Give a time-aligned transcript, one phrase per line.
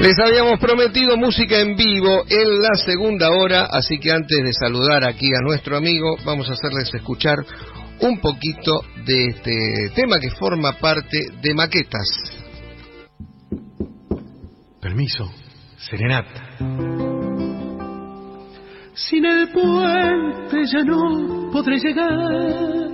[0.00, 5.04] Les habíamos prometido música en vivo en la segunda hora, así que antes de saludar
[5.04, 7.36] aquí a nuestro amigo, vamos a hacerles escuchar
[8.00, 12.08] un poquito de este tema que forma parte de Maquetas.
[14.80, 15.30] Permiso,
[15.76, 16.56] serenata.
[18.94, 22.88] Sin el puente ya no podré llegar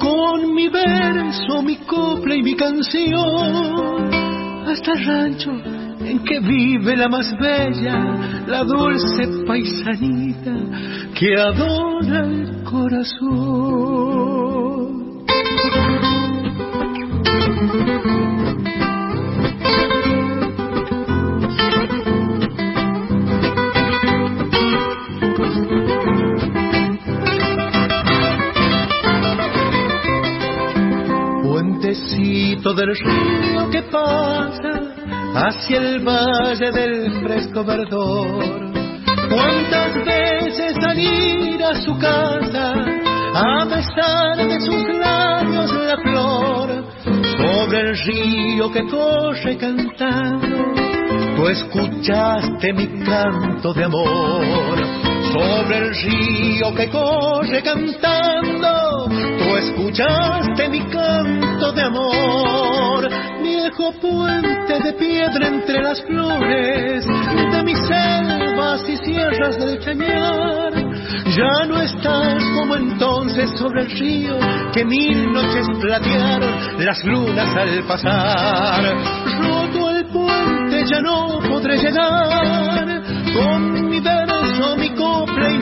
[0.00, 4.12] con mi verso, mi copla y mi canción
[4.66, 10.52] hasta el rancho en que vive la más bella, la dulce paisanita
[11.18, 14.04] que adora el corazón.
[31.42, 35.03] Puentecito del río que pasa
[35.34, 38.72] hacia el valle del fresco verdor.
[39.28, 42.74] Cuántas veces al ir a su casa,
[43.34, 46.84] a besar de sus labios la flor,
[47.36, 50.46] sobre el río que corre cantando,
[51.36, 54.78] tú escuchaste mi canto de amor.
[55.32, 62.44] Sobre el río que corre cantando, tú escuchaste mi canto de amor
[63.76, 70.72] viejo puente de piedra entre las flores de mis selvas y sierras del Chañar.
[71.36, 74.38] Ya no estás como entonces sobre el río
[74.72, 78.84] que mil noches platearon las lunas al pasar.
[79.40, 83.02] Roto el puente ya no podré llegar
[83.34, 84.90] con mi verso, mi y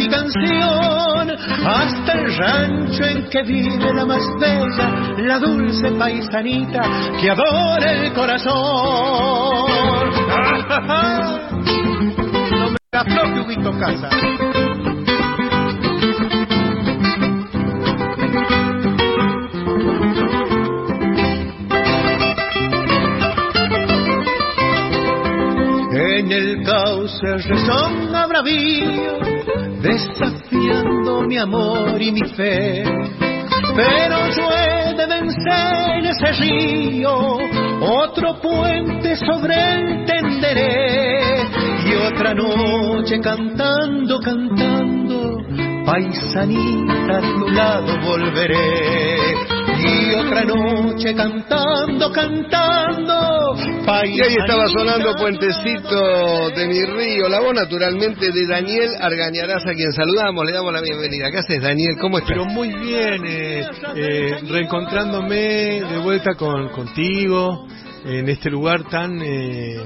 [0.03, 1.31] mi canción
[1.65, 6.83] hasta el rancho en que vive la más bella, la dulce paisanita
[7.21, 8.53] que adora el corazón.
[12.51, 14.11] no me afloje, Huguito Casa.
[25.95, 29.19] En el cauce resonga bravío,
[29.83, 32.85] desafiando mi amor y mi fe.
[33.75, 37.39] Pero yo he de vencer ese río,
[37.81, 41.45] otro puente sobre él tenderé.
[41.87, 45.39] Y otra noche cantando, cantando,
[45.85, 49.35] paisanita a tu lado volveré
[49.79, 53.57] y otra noche cantando, cantando.
[53.85, 59.75] Y ahí estaba sonando Puentecito de mi río, la voz naturalmente de Daniel Argañarás, a
[59.75, 61.31] quien saludamos, le damos la bienvenida.
[61.33, 61.97] ¿Qué haces, Daniel?
[62.01, 62.31] ¿Cómo estás?
[62.31, 63.67] Pero muy bien, eh,
[63.97, 67.67] eh, reencontrándome de vuelta con, contigo
[68.05, 69.21] en este lugar tan...
[69.21, 69.81] Eh,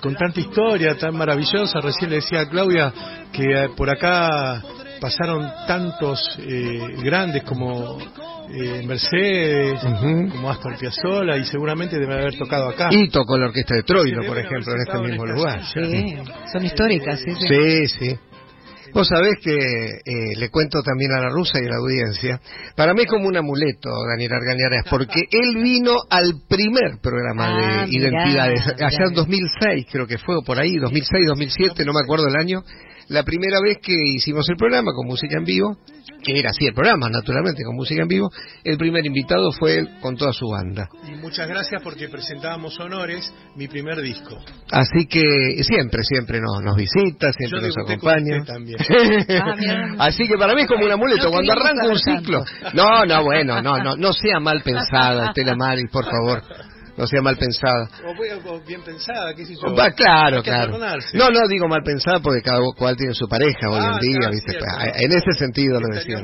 [0.00, 2.92] con tanta historia tan maravillosa, recién le decía a Claudia
[3.30, 4.62] que por acá
[5.04, 6.18] pasaron tantos
[7.02, 7.98] grandes como
[8.50, 9.80] eh, Mercedes,
[10.32, 12.88] como Astor Piazzolla, y seguramente debe haber tocado acá.
[12.90, 15.60] Y tocó la orquesta de Troilo, por ejemplo, en este mismo lugar.
[15.74, 16.16] Sí,
[16.50, 17.34] son históricas, sí.
[17.34, 18.18] Sí, sí.
[18.94, 22.40] Vos sabés que eh, le cuento también a la rusa y a la audiencia,
[22.74, 27.64] para mí es como un amuleto, Daniel Argañarás, porque él vino al primer programa de
[27.64, 32.00] ah, Identidades, allá en 2006 creo que fue, o por ahí, 2006, 2007, no me
[32.04, 32.62] acuerdo el año,
[33.08, 35.76] la primera vez que hicimos el programa con música en vivo,
[36.22, 38.30] que era así el programa, naturalmente, con música en vivo,
[38.62, 40.88] el primer invitado fue él con toda su banda.
[41.06, 44.38] Y muchas gracias porque presentábamos Honores, mi primer disco.
[44.70, 48.44] Así que siempre, siempre nos, nos visita, siempre nos acompaña.
[48.44, 48.78] También.
[49.96, 52.44] Ah, así que para mí es como un amuleto, cuando arranca un ciclo.
[52.72, 56.42] No, no, bueno, no, no, no sea mal pensada, Estela Maris, por favor
[56.96, 57.88] no sea mal pensada.
[58.46, 59.74] O, bien pensada, qué sé yo.
[59.96, 60.78] claro, claro.
[61.12, 64.30] No, no digo mal pensada porque cada cual tiene su pareja hoy en ah, día,
[64.30, 64.58] ¿viste?
[64.96, 66.18] en ese sentido lo decía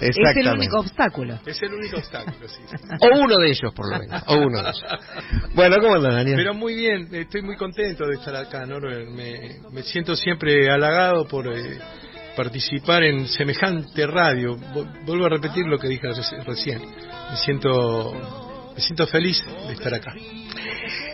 [0.00, 1.38] Es el único obstáculo.
[1.44, 2.62] Es el único obstáculo, sí.
[3.00, 4.22] o uno de ellos, por lo menos.
[4.26, 4.84] O uno de ellos.
[5.54, 6.36] Bueno, ¿cómo andas, Daniel?
[6.36, 8.80] Pero muy bien, estoy muy contento de estar acá, ¿no?
[8.80, 11.46] Me, me siento siempre halagado por...
[11.48, 11.78] Eh,
[12.36, 14.56] participar en semejante radio.
[15.04, 16.08] Vuelvo a repetir lo que dije
[16.46, 16.80] recién.
[16.80, 18.49] Me siento
[18.80, 20.14] me siento feliz de estar acá.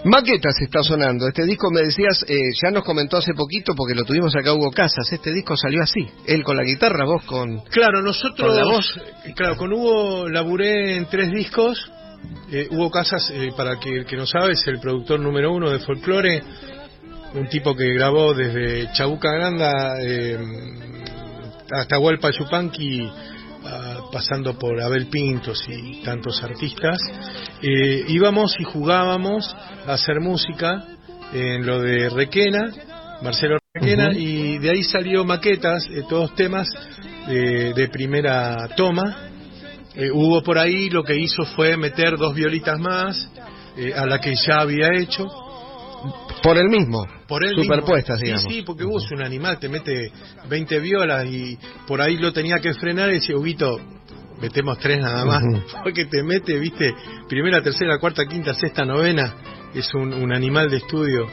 [0.05, 1.27] Maquetas está sonando.
[1.27, 4.71] Este disco, me decías, eh, ya nos comentó hace poquito porque lo tuvimos acá Hugo
[4.71, 5.13] Casas.
[5.13, 6.09] Este disco salió así.
[6.27, 7.59] Él con la guitarra, vos con.
[7.65, 8.49] Claro, nosotros.
[8.49, 9.01] Con la voz.
[9.35, 11.91] Claro, con Hugo laburé en tres discos.
[12.53, 15.69] Eh, Hugo Casas, eh, para que el que no sabe, es el productor número uno
[15.69, 16.45] de folclore.
[17.35, 19.97] Un tipo que grabó desde Chabuca Granda
[21.73, 23.11] hasta Hualpa Yupanqui
[24.13, 26.99] pasando por Abel Pintos y tantos artistas,
[27.63, 29.55] eh, íbamos y jugábamos
[29.87, 30.85] a hacer música
[31.33, 32.73] en lo de Requena,
[33.23, 36.69] Marcelo Requena, y de ahí salió maquetas, eh, todos temas
[37.27, 39.31] de, primera toma.
[39.95, 43.31] Eh, hubo por ahí lo que hizo fue meter dos violitas más
[43.77, 45.27] eh, a la que ya había hecho.
[46.43, 47.05] Por el mismo.
[47.27, 48.45] Por el superpuestas, digamos.
[48.45, 50.13] Sí, sí, porque vos un animal, te mete
[50.49, 53.81] 20 violas y por ahí lo tenía que frenar y decía, Huguito,
[54.41, 55.43] metemos tres nada más.
[55.83, 56.95] Porque te mete, viste,
[57.29, 59.35] primera, tercera, cuarta, quinta, sexta, novena.
[59.75, 61.27] Es un, un animal de estudio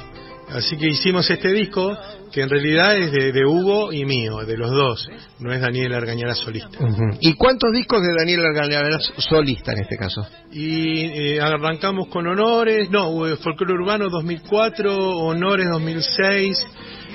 [0.53, 1.97] Así que hicimos este disco
[2.31, 5.07] que en realidad es de, Hugo y mío, de los dos,
[5.39, 6.77] no es Daniel Argañara solista.
[7.19, 10.27] ¿Y cuántos discos de Daniel Argañara solista en este caso?
[10.51, 16.65] Y eh, arrancamos con Honores, no, eh, Folclore Urbano 2004, Honores 2006,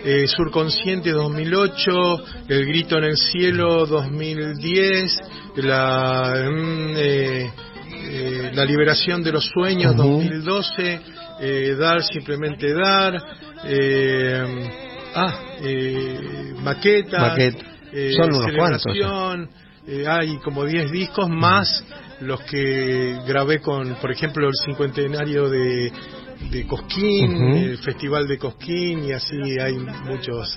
[0.05, 5.19] eh, Surconsciente 2008, El Grito en el Cielo 2010,
[5.57, 6.95] la, mm,
[8.11, 11.01] eh, la Liberación de los Sueños 2012,
[11.41, 13.15] eh, dar simplemente dar,
[13.65, 14.71] eh,
[15.15, 17.37] ah, eh, maqueta,
[17.93, 18.85] eh, son unos cuantos.
[20.07, 21.85] hay como 10 discos más
[22.21, 25.93] los que grabé con, por ejemplo, el cincuentenario de,
[26.51, 30.57] de Cosquín, el Festival de Cosquín y así hay muchos.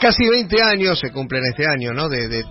[0.00, 2.08] Casi 20 años se cumplen este año, ¿no?
[2.08, 2.42] De, de,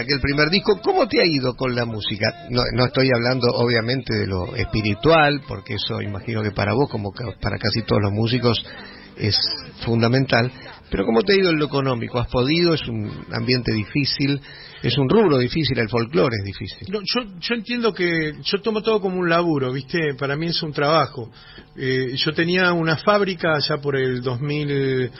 [0.00, 0.80] aquel primer disco.
[0.82, 2.46] ¿Cómo te ha ido con la música?
[2.50, 7.12] No, no estoy hablando, obviamente, de lo espiritual, porque eso imagino que para vos, como
[7.40, 8.64] para casi todos los músicos,
[9.16, 9.36] es
[9.84, 10.52] fundamental.
[10.90, 12.18] Pero ¿cómo te ido en lo económico?
[12.18, 12.74] ¿Has podido?
[12.74, 14.40] ¿Es un ambiente difícil?
[14.82, 15.78] ¿Es un rubro difícil?
[15.78, 16.88] ¿El folclore es difícil?
[16.88, 20.14] yo, yo entiendo que yo tomo todo como un laburo, ¿viste?
[20.18, 21.30] Para mí es un trabajo.
[21.76, 25.10] Eh, yo tenía una fábrica ya por el 2000,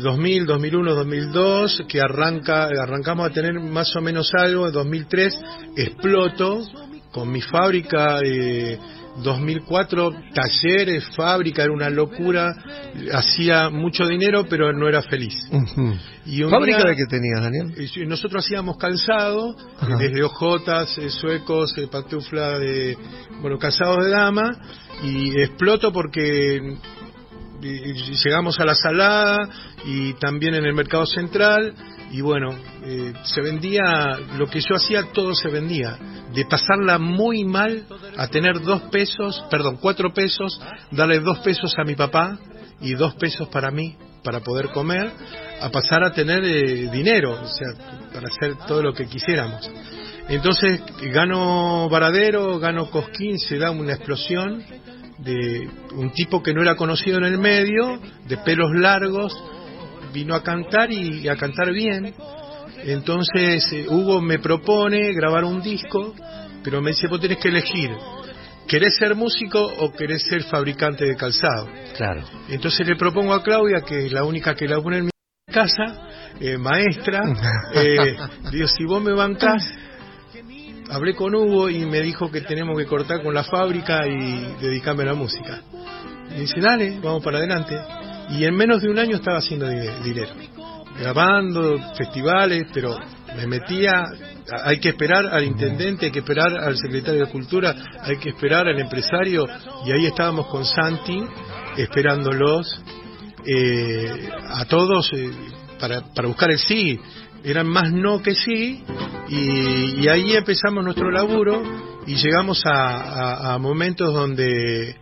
[0.00, 5.40] 2000, 2001, 2002, que arranca, arrancamos a tener más o menos algo, en 2003
[5.76, 6.62] exploto
[7.10, 8.20] con mi fábrica.
[8.24, 8.78] Eh,
[9.16, 12.54] 2004, talleres, fábrica, era una locura,
[13.12, 15.34] hacía mucho dinero, pero no era feliz.
[16.50, 18.08] ¿Fábrica de qué tenías, Daniel?
[18.08, 19.54] Nosotros hacíamos calzado,
[19.98, 22.96] desde ojotas, eh, suecos, eh, pantufla de,
[23.40, 24.56] bueno, calzados de dama,
[25.02, 26.78] y exploto porque
[27.62, 29.48] llegamos a la salada
[29.84, 31.74] y también en el mercado central
[32.12, 32.54] y bueno,
[32.84, 35.98] eh, se vendía, lo que yo hacía, todo se vendía.
[36.34, 37.86] De pasarla muy mal
[38.18, 40.60] a tener dos pesos, perdón, cuatro pesos,
[40.90, 42.38] darle dos pesos a mi papá
[42.82, 45.10] y dos pesos para mí, para poder comer,
[45.62, 47.68] a pasar a tener eh, dinero, o sea,
[48.12, 49.70] para hacer todo lo que quisiéramos.
[50.28, 50.82] Entonces
[51.14, 54.62] gano Varadero, gano Cosquín, se da una explosión
[55.18, 59.32] de un tipo que no era conocido en el medio, de pelos largos,
[60.12, 62.14] vino a cantar y, a cantar bien.
[62.84, 66.14] Entonces eh, Hugo me propone grabar un disco,
[66.64, 67.90] pero me dice, vos tenés que elegir,
[68.66, 71.68] ¿querés ser músico o querés ser fabricante de calzado?
[71.96, 72.22] Claro.
[72.48, 75.10] Entonces le propongo a Claudia, que es la única que la pone en mi
[75.52, 76.08] casa,
[76.40, 77.22] eh, maestra,
[77.74, 78.16] eh,
[78.50, 79.62] digo, si vos me bancás,
[80.90, 85.04] hablé con Hugo y me dijo que tenemos que cortar con la fábrica y dedicarme
[85.04, 85.60] a la música.
[86.34, 87.78] Y dice, dale, vamos para adelante
[88.30, 90.32] y en menos de un año estaba haciendo dinero,
[90.98, 92.96] grabando festivales, pero
[93.36, 94.04] me metía,
[94.64, 98.66] hay que esperar al intendente, hay que esperar al secretario de Cultura, hay que esperar
[98.66, 99.46] al empresario,
[99.86, 101.22] y ahí estábamos con Santi,
[101.76, 102.82] esperándolos
[103.46, 105.30] eh, a todos eh,
[105.80, 106.98] para, para buscar el sí.
[107.44, 108.84] Eran más no que sí,
[109.28, 111.62] y, ahí empezamos nuestro laburo
[112.06, 114.96] y llegamos a, a momentos donde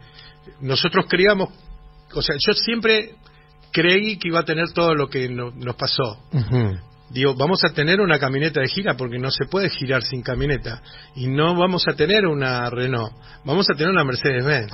[0.60, 1.50] nosotros creíamos
[2.14, 3.14] o sea, yo siempre
[3.72, 6.18] creí que iba a tener todo lo que nos pasó.
[7.10, 10.80] Digo, vamos a tener una camioneta de gira porque no se puede girar sin camioneta.
[11.16, 13.12] Y no vamos a tener una Renault,
[13.44, 14.72] vamos a tener una Mercedes-Benz.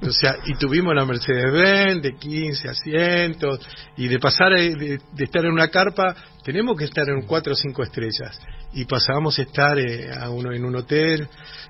[0.00, 3.60] O sea, y tuvimos la Mercedes-Benz de 15 asientos
[3.98, 7.82] y de pasar de, estar en una carpa, tenemos que estar en cuatro o cinco
[7.82, 8.40] estrellas.
[8.72, 11.28] Y pasábamos a estar eh, a uno, en un hotel.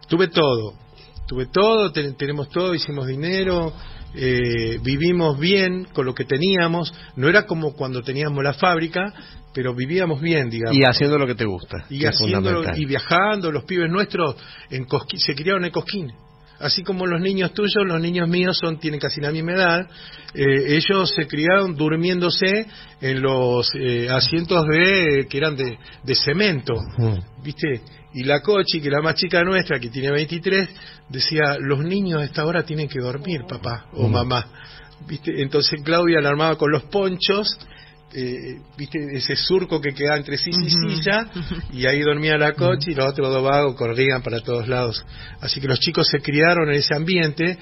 [0.08, 0.74] Tuve todo,
[1.26, 3.74] tuve todo, tenemos todo, hicimos dinero
[4.14, 9.12] eh, vivimos bien con lo que teníamos, no era como cuando teníamos la fábrica,
[9.54, 10.76] pero vivíamos bien, digamos.
[10.76, 11.84] Y haciendo lo que te gusta.
[12.76, 14.36] Y, y viajando, los pibes nuestros
[14.70, 14.86] en
[15.16, 16.12] se criaron en Cosquín.
[16.60, 19.80] Así como los niños tuyos, los niños míos son tienen casi la misma edad,
[20.34, 22.66] eh, ellos se criaron durmiéndose
[23.00, 26.74] en los eh, asientos de que eran de, de cemento,
[27.44, 27.80] ¿viste?
[28.14, 30.68] Y la Cochi, que la más chica nuestra, que tiene 23,
[31.08, 34.46] decía, los niños a esta hora tienen que dormir, papá o mamá.
[35.06, 35.42] ¿Viste?
[35.42, 37.58] Entonces Claudia la armaba con los ponchos,
[38.14, 38.98] eh, ¿viste?
[39.12, 41.30] Ese surco que queda entre silla y silla,
[41.72, 45.04] y ahí dormía la Cochi y los otros dos vagos corrían para todos lados.
[45.40, 47.58] Así que los chicos se criaron en ese ambiente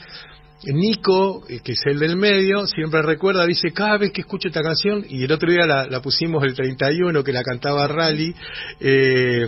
[0.64, 4.62] Nico, eh, que es el del medio, siempre recuerda, dice, cada vez que escucho esta
[4.62, 8.34] canción, y el otro día la, pusimos el 31, que la cantaba Rally,
[8.80, 9.46] eh,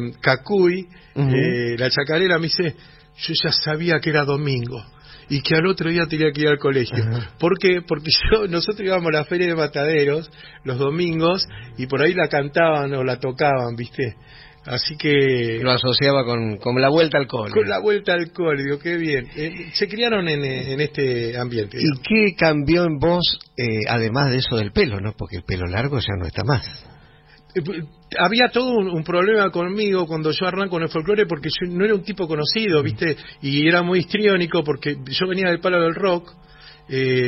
[1.17, 2.77] eh, la chacarera, me dice,
[3.17, 4.85] yo ya sabía que era domingo
[5.31, 7.05] y que al otro día tenía que ir al colegio.
[7.39, 7.83] ¿Por qué?
[7.87, 10.31] Porque yo, nosotros íbamos a la feria de mataderos
[10.65, 11.47] los domingos
[11.77, 14.17] y por ahí la cantaban o la tocaban, ¿viste?
[14.67, 15.61] Así que...
[15.63, 17.53] Lo asociaba con, con la vuelta al cole.
[17.53, 19.27] Con la vuelta al cole, digo, qué bien.
[19.35, 21.79] Eh, se criaron en, en, este ambiente.
[21.81, 25.15] ¿Y qué cambió en vos, eh, además de eso del pelo, no?
[25.17, 26.67] Porque el pelo largo ya no está más.
[27.55, 27.63] Eh,
[28.19, 31.95] había todo un, problema conmigo cuando yo arranco en el folclore porque yo no era
[31.95, 33.17] un tipo conocido, ¿viste?
[33.41, 36.35] Y era muy histriónico porque yo venía del palo del rock.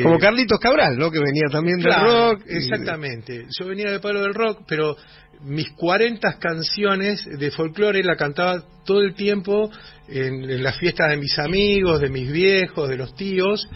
[0.02, 1.10] Como Carlitos Cabral, ¿no?
[1.10, 2.42] Que venía también del rock.
[2.46, 3.44] Exactamente.
[3.58, 4.96] Yo venía del palo del rock, pero
[5.44, 9.70] mis 40 canciones de folclore la cantaba todo el tiempo
[10.08, 13.68] en, las fiestas de mis amigos, de mis viejos, de los tíos.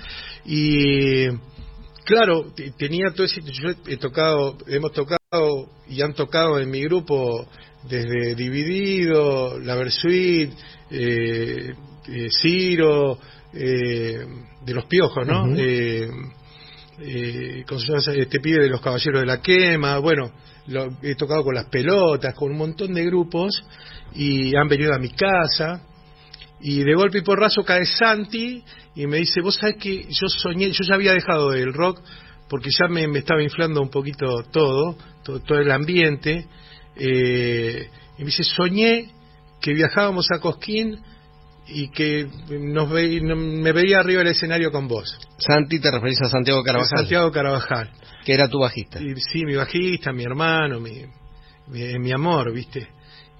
[0.45, 1.29] Y
[2.05, 5.19] claro, tenía todo ese yo he tocado, hemos tocado
[5.89, 7.49] y han tocado en mi grupo
[7.89, 10.51] desde Dividido, La Versuit,
[10.91, 11.75] eh,
[12.09, 13.19] eh, Ciro,
[13.53, 14.27] eh,
[14.65, 15.55] de los Piojos, ¿no?
[16.99, 20.31] eh, este pibe de los Caballeros de la Quema, bueno,
[20.67, 23.63] lo, he tocado con las pelotas, con un montón de grupos
[24.15, 25.83] y han venido a mi casa
[26.61, 28.63] y de golpe y porrazo cae Santi
[28.95, 32.01] y me dice, vos sabés que yo soñé, yo ya había dejado el rock
[32.49, 36.47] porque ya me, estaba inflando un poquito todo, todo, el ambiente,
[36.97, 39.11] eh, y me dice, soñé
[39.61, 41.01] que viajábamos a Cosquín
[41.67, 42.29] y que
[42.61, 45.19] nos me veía arriba del escenario con vos.
[45.39, 46.99] Santi, te referís a Santiago Carabajal.
[46.99, 47.91] Santiago Carabajal.
[48.25, 48.99] Que era tu bajista.
[48.99, 51.05] sí, mi bajista, mi hermano, mi,
[51.69, 52.89] mi, amor, ¿viste?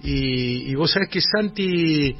[0.01, 2.15] Y, y, vos sabés que Santi,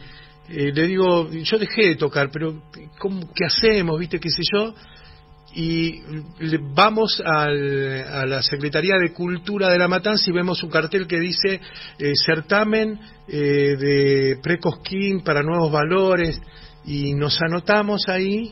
[0.50, 2.64] eh, le digo, yo dejé de tocar, pero
[2.98, 4.74] ¿cómo, ¿qué hacemos, viste, qué sé yo?
[5.58, 6.02] Y
[6.74, 11.20] vamos al, a la Secretaría de Cultura de La Matanza y vemos un cartel que
[11.20, 11.62] dice
[11.98, 16.42] eh, certamen eh, de Precosquín para nuevos valores
[16.86, 18.52] y nos anotamos ahí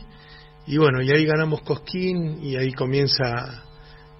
[0.65, 3.63] y bueno, y ahí ganamos Cosquín y ahí comienza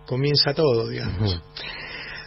[0.05, 1.41] comienza todo, digamos.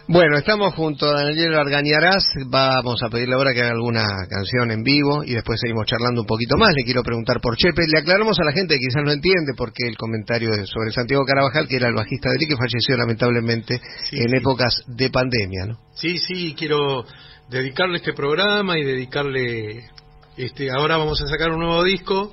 [0.09, 4.81] Bueno, estamos junto a Daniel Argañarás, vamos a pedirle ahora que haga alguna canción en
[4.81, 6.73] vivo y después seguimos charlando un poquito más.
[6.73, 9.85] Le quiero preguntar por Chepe, le aclaramos a la gente que quizás no entiende porque
[9.85, 13.81] el comentario sobre Santiago Carabajal, que era el bajista de él que falleció lamentablemente
[14.13, 15.79] en épocas de pandemia, ¿no?
[15.95, 17.03] Sí, sí, quiero
[17.49, 19.89] dedicarle este programa y dedicarle,
[20.37, 22.31] este, ahora vamos a sacar un nuevo disco,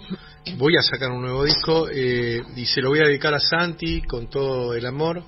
[0.56, 4.02] voy a sacar un nuevo disco eh, y se lo voy a dedicar a Santi
[4.02, 5.22] con todo el amor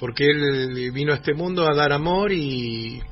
[0.00, 3.02] porque él vino a este mundo a dar amor y,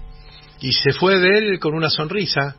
[0.61, 2.57] y se fue de él con una sonrisa,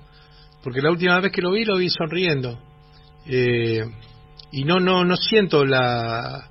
[0.64, 2.60] porque la última vez que lo vi lo vi sonriendo.
[3.26, 3.84] Eh,
[4.52, 6.48] y no, no, no siento la,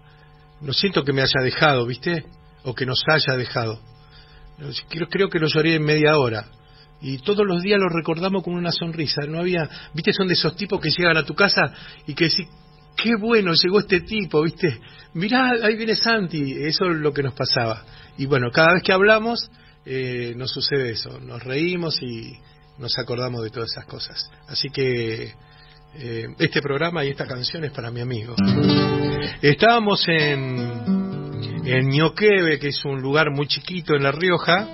[0.60, 2.24] no siento que me haya dejado, ¿viste?
[2.64, 3.80] O que nos haya dejado.
[4.88, 6.46] Creo, creo que lo lloré en media hora.
[7.00, 9.22] Y todos los días lo recordamos con una sonrisa.
[9.28, 10.12] No había, ¿viste?
[10.12, 11.72] Son de esos tipos que llegan a tu casa
[12.06, 12.48] y que decís,
[12.96, 14.80] qué bueno llegó este tipo, ¿viste?
[15.14, 17.84] Mirá, ahí viene Santi, eso es lo que nos pasaba.
[18.16, 19.50] Y bueno, cada vez que hablamos
[19.84, 22.36] eh, nos sucede eso, nos reímos y
[22.78, 24.30] nos acordamos de todas esas cosas.
[24.48, 25.32] Así que
[25.94, 28.34] eh, este programa y esta canción es para mi amigo.
[29.40, 34.68] Estábamos en, en Ñoquebe, que es un lugar muy chiquito en La Rioja,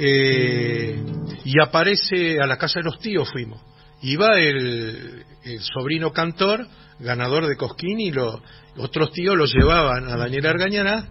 [0.00, 1.04] eh,
[1.44, 3.60] y aparece a la casa de los tíos fuimos.
[4.02, 6.66] Iba el, el sobrino cantor,
[6.98, 8.40] ganador de Cosquín, y los
[8.78, 11.08] otros tíos lo llevaban a Daniel Argañana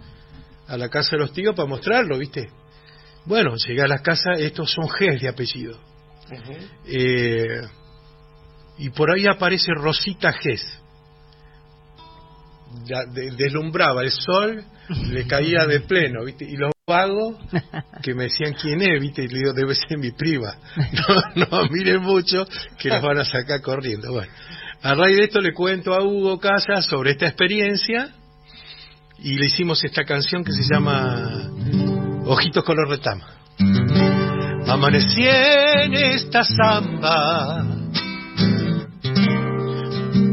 [0.68, 2.50] a la casa de los tíos para mostrarlo, ¿viste?
[3.26, 5.80] Bueno, llegué a la casa, estos son Gs de apellido.
[6.86, 7.62] Eh,
[8.80, 10.80] y por ahí aparece Rosita Gs.
[13.36, 14.64] deslumbraba el sol,
[15.08, 16.46] le caía de pleno, ¿viste?
[16.46, 17.38] Y los vagos
[18.04, 19.24] que me decían quién es, ¿viste?
[19.24, 20.56] Y le digo, debe ser mi prima.
[20.92, 22.46] No, no miren mucho,
[22.78, 24.12] que nos van a sacar corriendo.
[24.12, 24.32] Bueno,
[24.82, 28.10] a raíz de esto le cuento a Hugo Casas sobre esta experiencia
[29.20, 31.50] y le hicimos esta canción que se llama
[32.26, 33.26] Ojitos color retama.
[34.68, 37.66] Amanecí en esta samba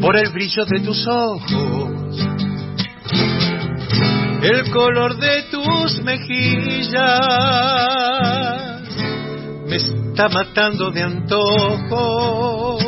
[0.01, 1.96] por el brillo de tus ojos,
[4.43, 7.01] el color de tus mejillas
[9.67, 12.79] me está matando de antojo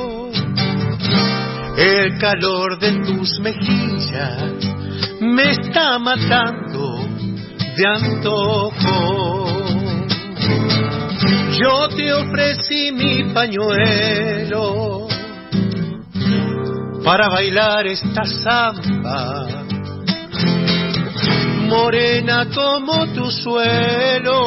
[1.76, 4.68] el calor de tus mejillas
[5.20, 7.08] me está matando
[7.76, 9.46] de antojo.
[11.60, 15.06] Yo te ofrecí mi pañuelo
[17.04, 19.57] para bailar esta samba.
[21.68, 24.38] Morena como tu suelo,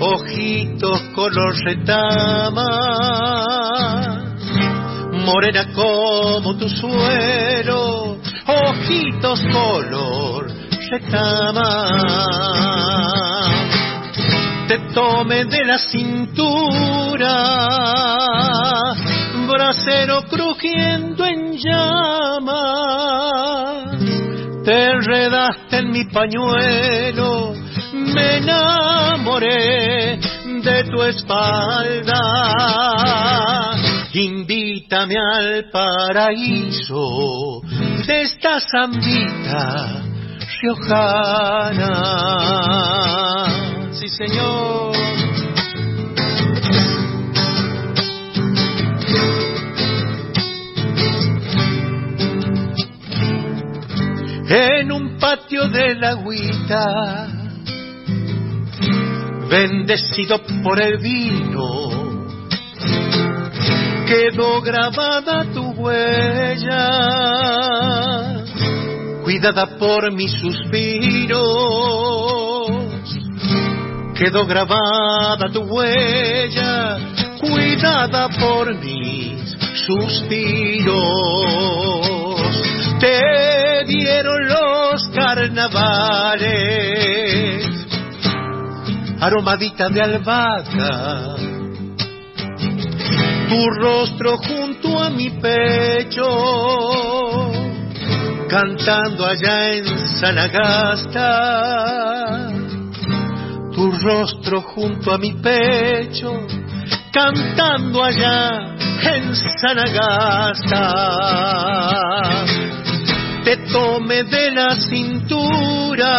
[0.00, 2.68] ojitos color retama.
[5.12, 8.16] Morena como tu suelo,
[8.46, 10.50] ojitos color
[10.90, 11.68] retama.
[14.66, 17.34] Te tome de la cintura,
[19.46, 23.01] brasero crujiendo en llamas,
[24.64, 27.54] te enredaste en mi pañuelo,
[27.92, 30.18] me enamoré
[30.62, 32.20] de tu espalda.
[34.14, 37.62] Invítame al paraíso
[38.06, 40.02] de esta zambita
[40.60, 41.92] riojana
[43.92, 44.92] sí señor.
[54.54, 57.26] En un patio de la agüita,
[59.48, 62.26] bendecido por el vino,
[64.06, 66.84] quedó grabada tu huella,
[69.24, 72.02] cuidada por mi suspiro
[74.22, 76.98] quedó grabada tu huella,
[77.40, 79.56] cuidada por mis
[79.86, 81.02] suspiros.
[89.20, 91.36] Aromadita de albahaca,
[93.48, 96.26] tu rostro junto a mi pecho,
[98.48, 99.84] cantando allá en
[100.20, 101.82] Sanagasta
[103.72, 106.46] tu rostro junto a mi pecho,
[107.12, 110.72] cantando allá en Sanagasta.
[113.44, 116.10] Te tome de la cintura,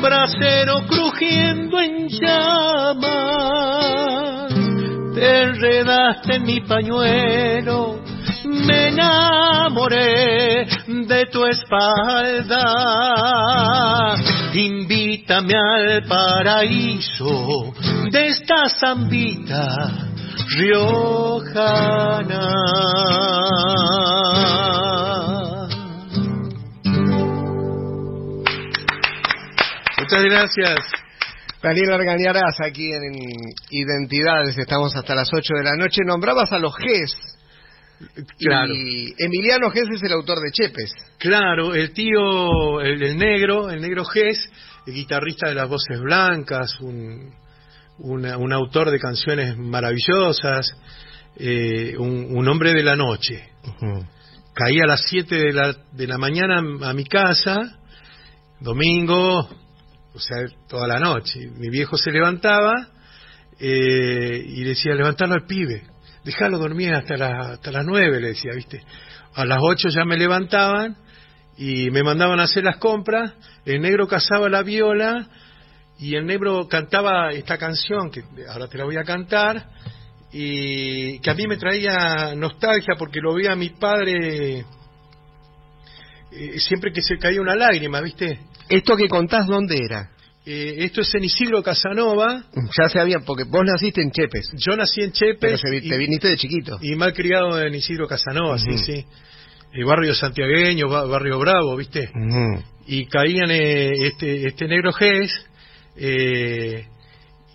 [0.00, 3.02] brasero crujiendo en llamas,
[5.14, 8.02] te enredaste en mi pañuelo
[8.44, 12.64] me enamoré de tu espalda.
[14.54, 17.72] Invítame al paraíso
[18.10, 19.90] de esta zambita
[20.56, 22.48] riojana.
[30.12, 30.78] Muchas gracias.
[31.62, 33.14] Daniel Argañarás, aquí en
[33.70, 36.02] Identidades, estamos hasta las 8 de la noche.
[36.04, 37.16] Nombrabas a los GES,
[38.38, 38.74] Claro.
[38.74, 40.92] Y Emiliano Gess es el autor de Chepes.
[41.18, 44.50] Claro, el tío, el, negro, el negro Gess,
[44.86, 47.32] el guitarrista de las voces blancas, un,
[47.98, 50.74] un autor de canciones maravillosas,
[51.36, 53.48] eh, un, hombre de la noche.
[54.52, 57.78] Caía a las 7 de la, de la mañana a mi casa,
[58.60, 59.48] domingo,
[60.14, 61.50] o sea, toda la noche.
[61.56, 62.88] Mi viejo se levantaba
[63.58, 65.92] eh, y decía, levantarlo al pibe
[66.24, 67.14] déjalo dormir hasta,
[67.52, 68.82] hasta las nueve, le decía, ¿viste?
[69.34, 70.96] A las ocho ya me levantaban
[71.56, 73.32] y me mandaban a hacer las compras,
[73.64, 75.28] el negro cazaba la viola
[75.98, 79.68] y el negro cantaba esta canción, que ahora te la voy a cantar,
[80.32, 84.64] y que a mí me traía nostalgia porque lo veía a mi padre
[86.30, 88.40] eh, siempre que se caía una lágrima, ¿viste?
[88.72, 90.08] ¿Esto que contás dónde era?
[90.46, 92.42] Eh, esto es en Isidro Casanova.
[92.78, 94.50] Ya sabía, porque vos naciste en Chepes.
[94.56, 95.60] Yo nací en Chepes.
[95.62, 96.78] Pero te viniste de chiquito.
[96.80, 99.04] Y mal criado en Isidro Casanova, sí, sí.
[99.74, 102.10] El barrio santiagueño, barrio bravo, ¿viste?
[102.86, 105.30] Y caían eh, este, este negro Gés,
[105.96, 106.86] eh,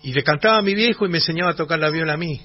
[0.04, 2.40] y le cantaba a mi viejo y me enseñaba a tocar la viola a mí,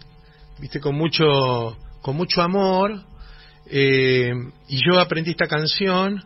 [0.59, 0.79] ¿viste?
[0.79, 3.03] Con mucho, con mucho amor.
[3.69, 6.23] y yo aprendí esta canción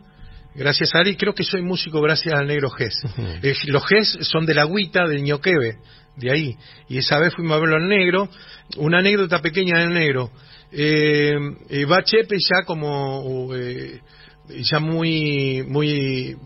[0.58, 3.00] Gracias a y creo que soy músico gracias al negro Gess.
[3.44, 5.76] Eh, los Gess son de la agüita del ñoquebe,
[6.16, 6.56] de ahí.
[6.88, 8.28] Y esa vez fuimos a verlo al negro.
[8.76, 10.32] Una anécdota pequeña del negro.
[10.72, 11.36] Eh,
[11.70, 14.00] eh va Chepe ya como, eh,
[14.48, 16.36] ya muy, muy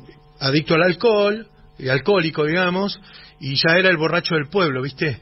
[0.41, 1.49] adicto al alcohol,
[1.91, 3.01] alcohólico, digamos,
[3.41, 5.21] y ya era el borracho del pueblo, ¿viste?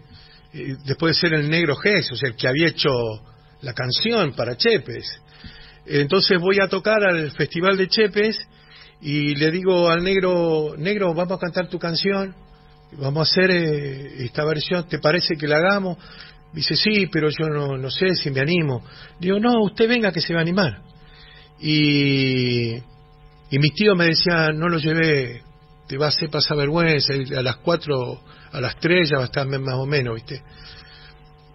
[0.53, 2.91] después de ser el negro Gess, o sea, el que había hecho
[3.63, 5.23] la canción para Chepes.
[5.87, 8.49] Entonces voy a tocar al Festival de Chepes
[9.01, 12.35] y le digo al negro, negro, vamos a cantar tu canción,
[12.93, 15.99] vamos a hacer eh, esta versión, ¿te parece que la hagamos?
[16.53, 18.83] Dice, sí, pero yo no, no sé si me animo.
[19.19, 20.83] Digo, no, usted venga que se va a animar.
[21.61, 22.73] Y,
[23.51, 25.43] y mis tíos me decían, no lo llevé,
[25.87, 28.21] te va a hacer pasar vergüenza, a las cuatro,
[28.53, 30.43] a las tres ya va a estar más o menos, ¿viste?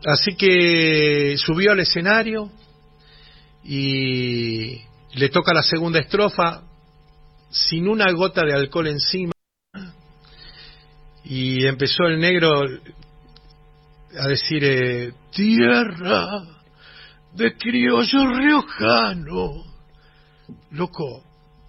[0.06, 2.52] Así que subió al escenario,
[3.66, 4.82] y
[5.14, 6.64] le toca la segunda estrofa
[7.50, 9.32] sin una gota de alcohol encima.
[11.24, 12.62] Y empezó el negro
[14.20, 16.44] a decir eh, tierra
[17.34, 19.66] de criollo riojano
[20.72, 21.24] loco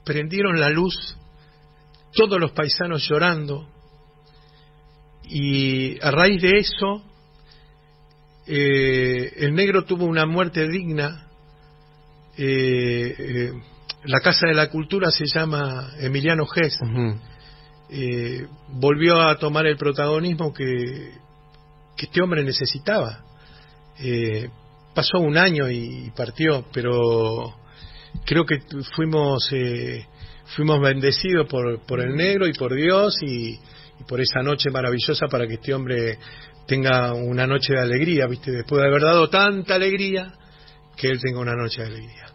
[0.04, 1.16] prendieron la luz
[2.12, 3.68] todos los paisanos llorando.
[5.24, 7.02] Y a raíz de eso
[8.46, 11.28] eh, el negro tuvo una muerte digna
[12.38, 13.52] eh,
[14.06, 16.78] la Casa de la Cultura se llama Emiliano Gess.
[17.90, 21.12] Eh, volvió a tomar el protagonismo que,
[21.96, 23.24] este hombre necesitaba.
[24.94, 27.54] pasó un año y partió, pero
[28.24, 28.58] creo que
[28.94, 29.50] fuimos
[30.54, 35.26] fuimos bendecidos por, por el negro y por Dios y, y, por esa noche maravillosa
[35.28, 36.18] para que este hombre
[36.66, 38.50] tenga una noche de alegría, ¿viste?
[38.52, 40.32] Después de haber dado tanta alegría,
[40.96, 42.25] que él tenga una noche de alegría.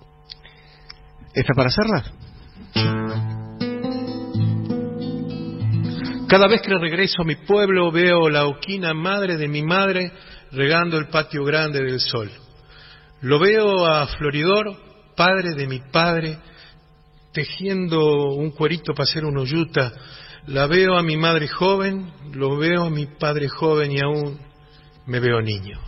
[1.33, 2.03] ¿Está para hacerla?
[6.27, 10.11] Cada vez que regreso a mi pueblo veo la oquina madre de mi madre
[10.51, 12.31] regando el patio grande del sol.
[13.21, 14.75] Lo veo a Floridor,
[15.15, 16.37] padre de mi padre,
[17.33, 19.91] tejiendo un cuerito para hacer una yuta.
[20.47, 24.39] La veo a mi madre joven, lo veo a mi padre joven y aún
[25.05, 25.79] me veo niño.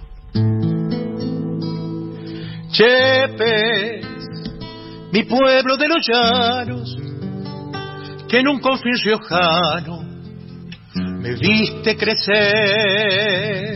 [2.72, 4.13] Chepe,
[5.14, 6.98] mi pueblo de los llanos,
[8.28, 10.04] que en un confín riojano
[10.96, 13.76] me viste crecer.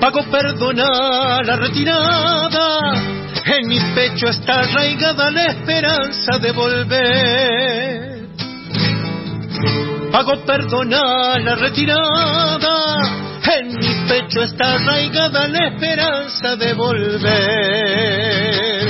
[0.00, 2.92] Pago perdonar la retirada,
[3.56, 8.26] en mi pecho está arraigada la esperanza de volver.
[10.10, 12.96] Pago perdonar la retirada,
[13.58, 18.81] en mi pecho está arraigada la esperanza de volver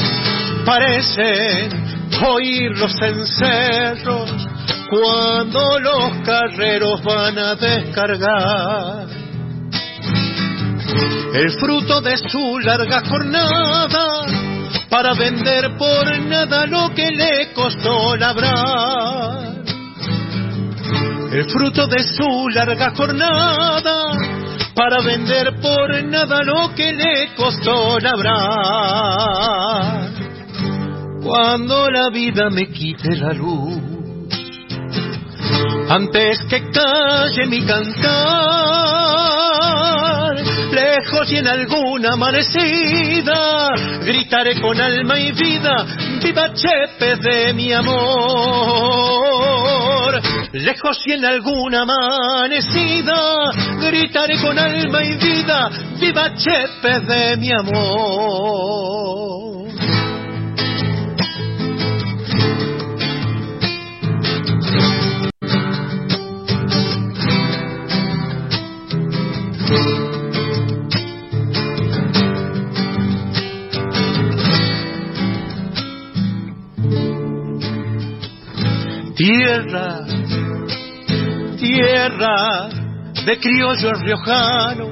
[0.64, 1.70] parecen
[2.24, 4.30] oír los encerros
[4.90, 9.06] cuando los carreros van a descargar
[11.34, 14.26] el fruto de su larga jornada
[14.90, 19.62] para vender por nada lo que le costó labrar.
[21.32, 24.12] El fruto de su larga jornada
[24.74, 30.11] para vender por nada lo que le costó labrar
[31.22, 33.80] cuando la vida me quite la luz.
[35.88, 38.02] Antes que calle mi cantar,
[40.72, 43.68] lejos y en alguna amanecida,
[44.04, 45.86] gritaré con alma y vida,
[46.22, 47.92] viva Chepe de mi amor.
[50.52, 59.21] Lejos y en alguna amanecida, gritaré con alma y vida, viva Chepe de mi amor.
[79.24, 80.04] Tierra,
[81.56, 82.68] tierra
[83.24, 84.88] de criollo riojano,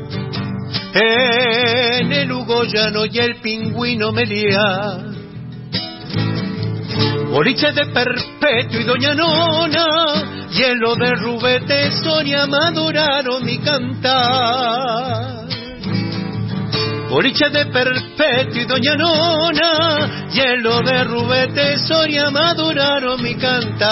[0.94, 4.98] en el Ugoyano y el pingüino Melía.
[7.32, 15.39] Boliche de Perpetuo y Doña Nona, hielo de Rubete, Sonia maduraron mi cantar.
[17.10, 23.90] Boliche de Perpetuo y Doña Nona, hielo de Rubete, Soria maduraron mi cantar.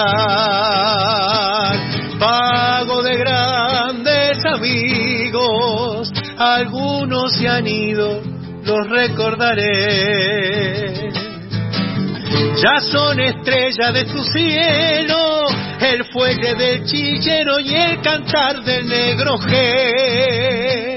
[2.21, 8.23] Pago de grandes amigos, algunos se han ido,
[8.63, 9.67] los recordaré.
[12.63, 15.47] Ya son estrellas de tu cielo,
[15.81, 20.88] el fuelle del chillero y el cantar del negro G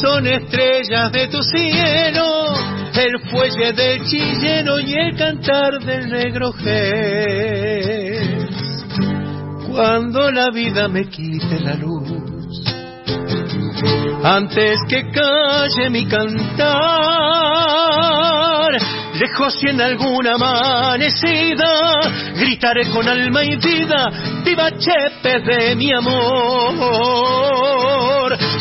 [0.00, 2.54] son estrellas de tu cielo,
[2.94, 8.28] el fuelle del chillero y el cantar del negro Jes.
[9.68, 12.10] Cuando la vida me quite la luz,
[14.24, 16.66] antes que calle mi cantar,
[19.18, 22.00] lejos y en alguna amanecida,
[22.34, 24.08] gritaré con alma y vida,
[24.44, 27.75] viva Chepe de mi amor.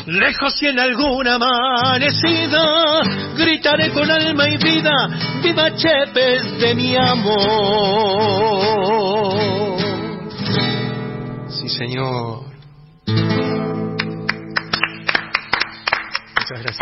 [0.08, 3.02] Lejos y en alguna amanecida,
[3.36, 4.94] gritaré con alma y vida,
[5.42, 7.40] viva Chepe de mi amor.
[11.50, 12.46] Sí, señor.
[16.36, 16.78] Muchas gracias.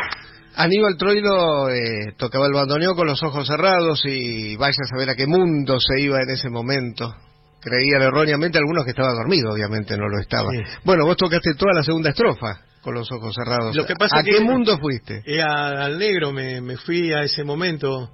[0.58, 5.16] Aníbal Troilo eh, tocaba el bandoneón con los ojos cerrados y vaya a saber a
[5.16, 7.16] qué mundo se iba en ese momento.
[7.62, 10.50] Creían erróneamente algunos que estaba dormido, obviamente no lo estaba.
[10.84, 13.76] Bueno, vos tocaste toda la segunda estrofa con los ojos cerrados.
[13.76, 15.24] Lo que pasa ¿A qué mundo fuiste?
[15.26, 18.12] Eh, al negro me, me, fui a ese momento,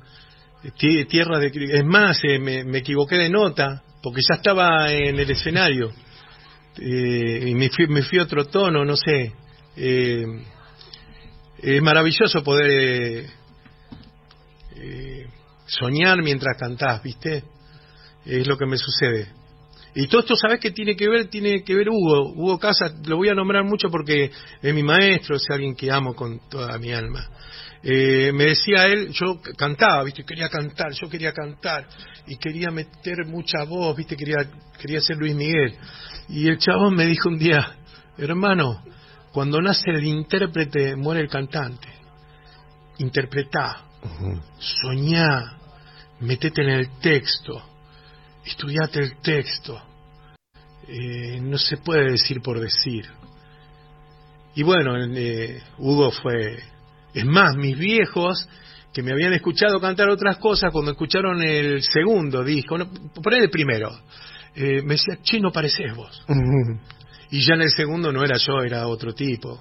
[0.77, 1.51] tierra de...
[1.71, 5.91] Es más, eh, me, me, equivoqué de nota, porque ya estaba en el escenario.
[6.77, 9.33] Eh, y me fui, me fui a otro tono, no sé.
[9.75, 10.25] Eh,
[11.61, 13.25] es maravilloso poder
[15.65, 17.43] soñar mientras cantás, ¿viste?
[18.23, 19.38] Es lo que me sucede.
[19.95, 21.29] Y todo esto, ¿sabes qué tiene que ver?
[21.29, 22.33] Tiene que ver Hugo.
[22.35, 26.15] Hugo Casa, lo voy a nombrar mucho porque es mi maestro, es alguien que amo
[26.15, 27.27] con toda mi alma.
[27.81, 30.25] Eh, me decía él, yo cantaba, ¿viste?
[30.25, 31.87] Quería cantar, yo quería cantar
[32.27, 34.17] y quería meter mucha voz, ¿viste?
[34.17, 34.37] Quería,
[34.79, 35.75] quería ser Luis Miguel.
[36.27, 37.77] Y el chabón me dijo un día,
[38.17, 38.83] hermano,
[39.31, 41.87] cuando nace el intérprete, muere el cantante.
[42.97, 43.85] Interpretá,
[44.59, 45.57] soñá,
[46.19, 47.63] metete en el texto,
[48.45, 49.81] estudiate el texto.
[50.87, 53.05] Eh, no se puede decir por decir.
[54.55, 56.59] Y bueno, eh, Hugo fue...
[57.13, 58.47] Es más, mis viejos,
[58.93, 62.89] que me habían escuchado cantar otras cosas, cuando escucharon el segundo disco, no,
[63.21, 63.89] poner el primero,
[64.55, 66.25] eh, me decía, che, no pareces vos.
[67.31, 69.59] Y ya en el segundo no era yo, era otro tipo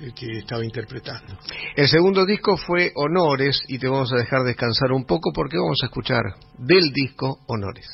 [0.00, 1.36] el que estaba interpretando.
[1.76, 5.78] El segundo disco fue Honores y te vamos a dejar descansar un poco porque vamos
[5.82, 6.22] a escuchar
[6.58, 7.86] del disco Honores.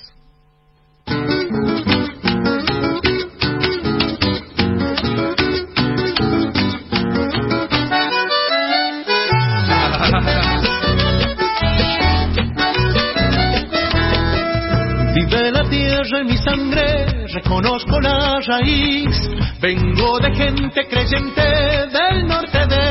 [15.15, 19.17] Vive la tierra en mi sangre reconozco la raíz.
[19.61, 22.88] Vengo de gente creyente del norte de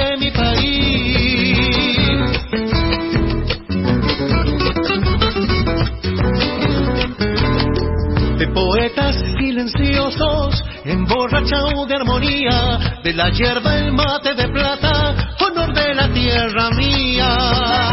[8.57, 16.11] poetas silenciosos, emborrachados de armonía, de la hierba el mate de plata, honor de la
[16.11, 17.87] tierra mía.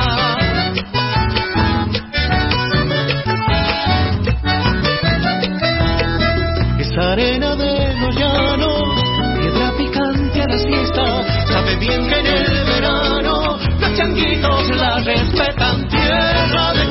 [6.97, 9.03] arena de los llanos,
[9.37, 15.89] piedra picante a las fiestas, sabe bien que en el verano los changuitos la respetan,
[15.89, 16.84] tierra de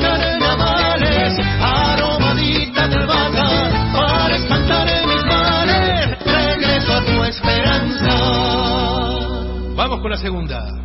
[10.13, 10.82] la segunda.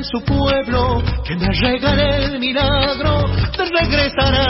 [0.00, 4.49] De su pueblo, que me regale el milagro de regresar a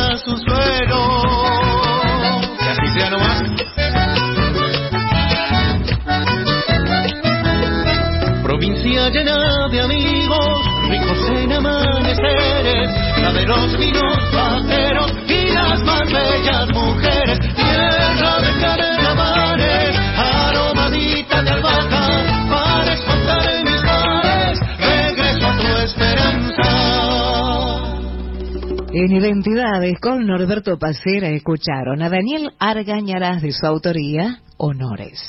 [30.40, 35.20] Norberto Pacera escucharon a Daniel Argañarás de su autoría, Honores.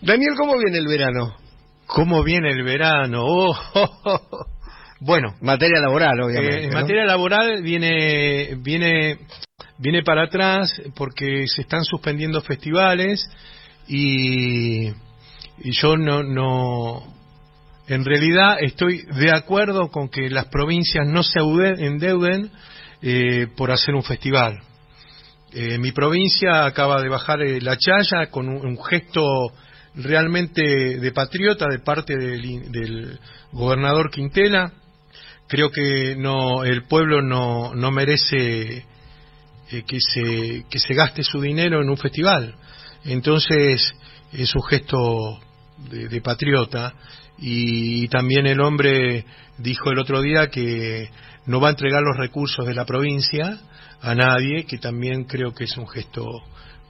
[0.00, 1.36] Daniel, ¿cómo viene el verano?
[1.86, 3.24] ¿Cómo viene el verano?
[3.24, 4.46] Oh, oh, oh,
[4.98, 6.62] bueno, materia laboral, obviamente.
[6.62, 9.18] Eh, en materia laboral viene, viene,
[9.78, 13.30] viene para atrás porque se están suspendiendo festivales
[13.86, 14.88] y,
[15.62, 17.04] yo no, no,
[17.86, 22.50] en realidad estoy de acuerdo con que las provincias no se endeuden
[23.02, 24.60] eh, por hacer un festival.
[25.52, 29.52] Eh, mi provincia acaba de bajar la chaya con un gesto
[29.94, 30.62] realmente
[30.98, 33.18] de patriota de parte del,
[33.52, 34.72] gobernador Quintela.
[35.46, 38.84] Creo que no, el pueblo no, no merece
[39.70, 42.54] eh, que, se, que se gaste su dinero en un festival.
[43.04, 43.94] Entonces
[44.32, 45.40] es un gesto
[45.90, 46.94] de, patriota
[47.38, 49.24] y, también el hombre
[49.58, 51.08] dijo el otro día que
[51.48, 53.58] no va a entregar los recursos de la provincia
[54.00, 56.24] a nadie, que también creo que es un gesto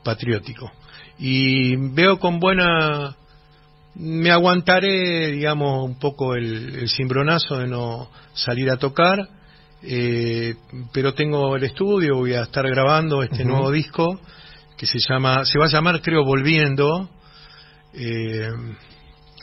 [0.04, 0.70] patriótico.
[1.18, 3.16] Y veo con buena
[3.94, 9.28] me aguantaré, digamos, un poco el, cimbronazo de no salir a tocar,
[9.82, 10.54] eh,
[10.92, 14.20] pero tengo el estudio, voy a estar grabando este nuevo disco
[14.76, 17.10] que se llama, se va a llamar creo Volviendo,
[17.94, 18.48] eh,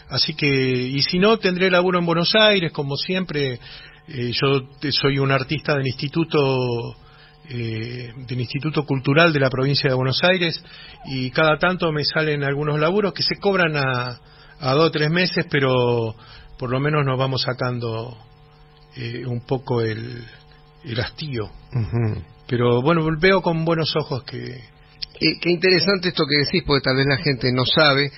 [0.09, 3.59] así que, y si no, tendré laburo en Buenos Aires, como siempre,
[4.07, 6.95] eh, yo soy un artista del Instituto
[7.49, 10.63] eh, del Instituto Cultural de la provincia de Buenos Aires
[11.05, 14.19] y cada tanto me salen algunos laburos que se cobran a,
[14.59, 16.15] a dos o tres meses, pero
[16.57, 18.17] por lo menos nos vamos sacando
[18.95, 20.23] eh, un poco el,
[20.83, 21.49] el hastío.
[22.47, 24.61] Pero bueno, veo con buenos ojos que...
[25.19, 28.11] qué interesante esto que decís, porque tal vez la gente no sabe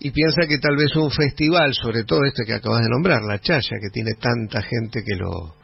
[0.00, 3.38] y piensa que tal vez un festival, sobre todo este que acabas de nombrar, La
[3.38, 5.54] Chaya, que tiene tanta gente que lo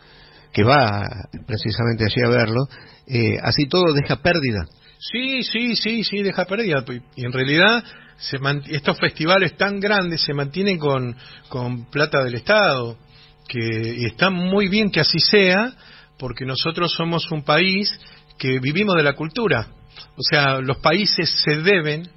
[0.52, 1.02] que va
[1.46, 2.68] precisamente allí a verlo,
[3.06, 4.66] eh, así todo deja pérdida.
[4.98, 6.84] Sí, sí, sí, sí, deja pérdida.
[7.14, 7.82] Y en realidad
[8.18, 11.16] se estos festivales tan grandes se mantienen con,
[11.48, 12.96] con plata del Estado,
[13.48, 15.72] que y está muy bien que así sea,
[16.18, 17.90] porque nosotros somos un país
[18.38, 19.68] que vivimos de la cultura.
[20.16, 22.08] O sea, los países se deben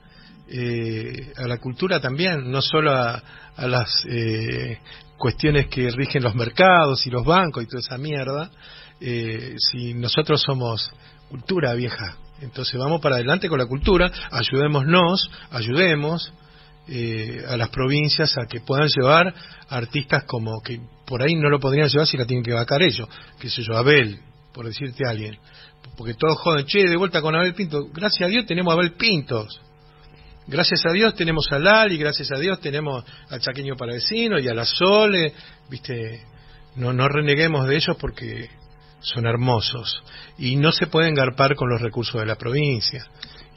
[0.52, 3.22] eh, a la cultura también, no solo a,
[3.56, 4.80] a las eh,
[5.18, 8.50] cuestiones que rigen los mercados y los bancos y toda esa mierda,
[9.02, 10.92] eh, si nosotros somos
[11.30, 16.34] cultura vieja, entonces vamos para adelante con la cultura, ayudémonos, ayudemos
[16.88, 19.34] eh, a las provincias a que puedan llevar
[19.70, 23.08] artistas como que por ahí no lo podrían llevar si la tienen que vacar ellos,
[23.40, 24.20] que sé yo, Abel,
[24.54, 25.38] por decirte a alguien,
[25.98, 28.94] porque todos joden, che, de vuelta con Abel Pinto, gracias a Dios tenemos a Abel
[28.94, 29.62] Pintos,
[30.50, 34.54] Gracias a Dios tenemos a Lali, gracias a Dios tenemos al Chaqueño Paravecino y a
[34.56, 35.32] la Sole,
[35.70, 36.24] viste,
[36.76, 38.50] no, no reneguemos de ellos porque
[39.00, 40.02] son hermosos
[40.40, 43.06] y no se pueden garpar con los recursos de la provincia.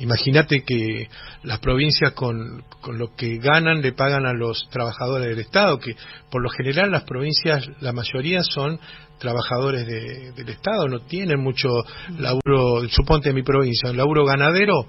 [0.01, 1.09] Imagínate que
[1.45, 5.97] las provincias con, lo que ganan le pagan a los trabajadores del Estado, que
[6.31, 8.79] por lo general las provincias, la mayoría son
[9.19, 11.71] trabajadores del Estado, no tienen mucho
[12.19, 14.87] laburo, suponte en mi provincia, un laburo ganadero,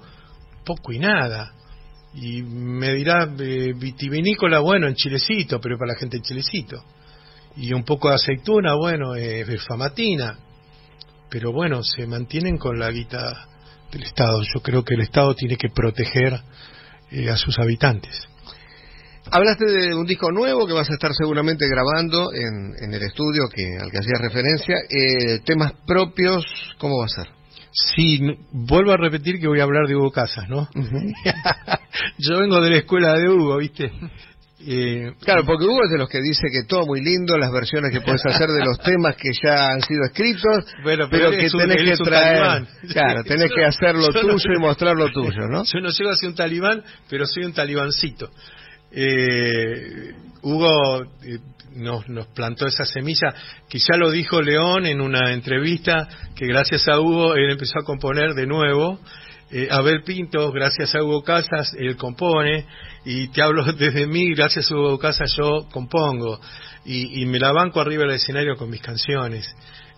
[0.66, 1.54] poco y nada
[2.14, 6.82] y me dirá eh, vitivinícola, bueno, en Chilecito, pero para la gente en Chilecito.
[7.56, 10.38] Y un poco de aceituna, bueno, es famatina.
[11.30, 13.48] Pero bueno, se mantienen con la guita
[13.90, 14.42] del Estado.
[14.42, 16.40] Yo creo que el Estado tiene que proteger
[17.10, 18.28] eh, a sus habitantes.
[19.30, 23.48] Hablaste de un disco nuevo que vas a estar seguramente grabando en, en el estudio
[23.48, 24.76] que, al que hacías referencia.
[24.88, 26.44] Eh, ¿Temas propios?
[26.78, 27.28] ¿Cómo va a ser?
[27.74, 28.20] Sí,
[28.52, 30.68] vuelvo a repetir que voy a hablar de Hugo Casas, ¿no?
[32.18, 33.90] Yo vengo de la escuela de Hugo, ¿viste?
[34.60, 37.90] Eh, claro, porque Hugo es de los que dice que todo muy lindo, las versiones
[37.90, 42.04] que puedes hacer de los temas que ya han sido escritos, pero, que tenés que
[42.04, 45.64] traer, claro, tenés que hacer lo tuyo y mostrar lo tuyo, ¿no?
[45.64, 48.30] Yo no llego a ser un talibán, pero soy un talibancito.
[48.92, 51.40] Eh, Hugo eh,
[51.74, 53.34] nos, nos, plantó esa semilla,
[53.70, 58.34] ya lo dijo León en una entrevista, que gracias a Hugo él empezó a componer
[58.34, 58.98] de nuevo.
[59.50, 62.66] Eh, Abel Pinto, gracias a Hugo Casas, él compone,
[63.04, 66.40] y te hablo desde mí, gracias a Hugo Casas yo compongo,
[66.84, 69.46] y, me la banco arriba del escenario con mis canciones.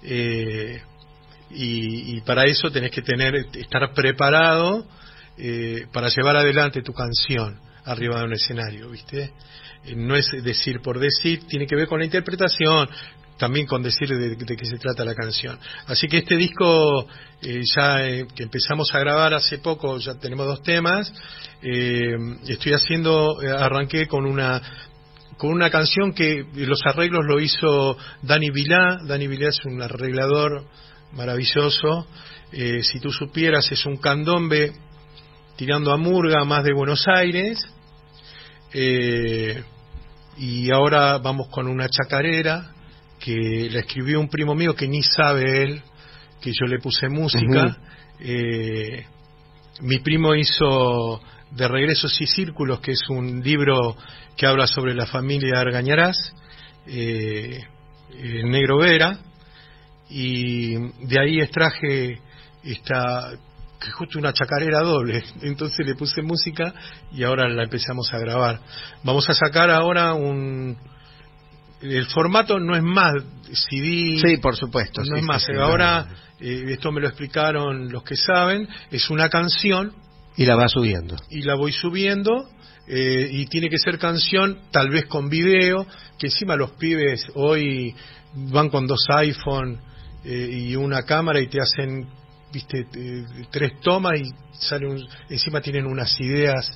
[0.03, 0.81] Eh,
[1.51, 4.87] y, para eso tenés que tener, estar preparado
[5.39, 9.33] eh, para llevar adelante tu canción arriba de un escenario, ¿viste?
[9.87, 12.89] Eh, no es decir por decir, tiene que ver con la interpretación,
[13.39, 15.59] también con decir de, qué se trata la canción.
[15.87, 17.07] Así que este disco
[17.43, 21.13] eh, ya eh, que empezamos a grabar hace poco, ya tenemos dos temas,
[21.63, 24.63] estoy haciendo, arranqué con una
[25.37, 30.65] con una canción que los arreglos lo hizo Dani Vilá, Dani Vilá es un arreglador
[31.13, 32.07] maravilloso,
[32.53, 34.73] si tú supieras es un candombe
[35.57, 37.59] tirando a Murga más de Buenos Aires,
[40.39, 42.73] y ahora vamos con una chacarera
[43.19, 45.83] que la escribió un primo mío que ni sabe él,
[46.41, 47.79] que yo le puse música.
[48.21, 49.05] Eh,
[49.81, 51.21] mi primo hizo
[51.51, 53.97] De Regresos y Círculos, que es un libro
[54.37, 56.35] que habla sobre la familia Argañarás,
[56.87, 57.65] eh,
[58.45, 59.19] Negro Vera,
[60.09, 62.21] y de ahí extraje
[62.63, 63.33] esta
[63.87, 65.23] que justo una chacarera doble.
[65.43, 66.75] Entonces le puse música
[67.13, 68.61] y ahora la empezamos a grabar.
[69.05, 70.77] Vamos a sacar ahora un...
[71.81, 73.15] El formato no es más
[73.53, 74.19] CD.
[74.21, 75.03] Sí, por supuesto.
[75.05, 75.47] No es más.
[75.51, 76.09] ahora,
[76.41, 79.93] eh, esto me lo explicaron los que saben, es una canción.
[80.37, 81.17] Y la va subiendo.
[81.29, 82.49] Y la voy subiendo.
[82.89, 85.87] Eh, y tiene que ser canción, tal vez con video,
[86.19, 87.95] que encima los pibes hoy
[88.33, 89.79] van con dos iPhone
[90.25, 92.07] eh, y una cámara y te hacen
[92.53, 92.87] viste
[93.51, 94.87] tres tomas y sale
[95.29, 96.71] encima tienen unas ideas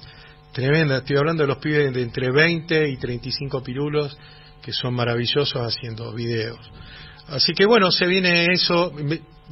[0.53, 0.99] tremenda.
[0.99, 4.17] Estoy hablando de los pibes de entre 20 y 35 pirulos
[4.63, 6.59] que son maravillosos haciendo videos.
[7.29, 8.93] Así que bueno, se viene eso.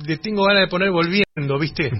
[0.04, 1.90] le tengo ganas de poner volviendo, ¿viste?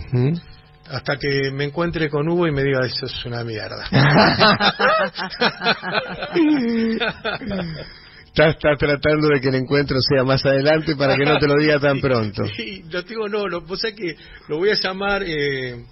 [0.91, 3.89] Hasta que me encuentre con Hugo y me diga, eso es una mierda.
[8.39, 11.81] Estás tratando de que el encuentro sea más adelante para que no te lo diga
[11.81, 12.47] tan pronto.
[12.57, 14.15] Sí, lo digo, no, lo, pues que
[14.47, 15.85] lo voy a llamar eh,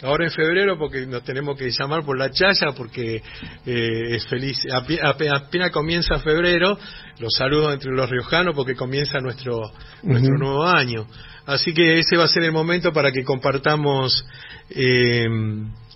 [0.00, 3.22] ahora en febrero porque nos tenemos que llamar por la chaya porque
[3.66, 4.58] eh, es feliz.
[4.72, 6.78] Apenas, comienza febrero,
[7.18, 9.60] los saludo entre los riojanos porque comienza nuestro,
[10.02, 11.06] nuestro nuevo año.
[11.44, 14.24] Así que ese va a ser el momento para que compartamos
[14.70, 15.28] eh,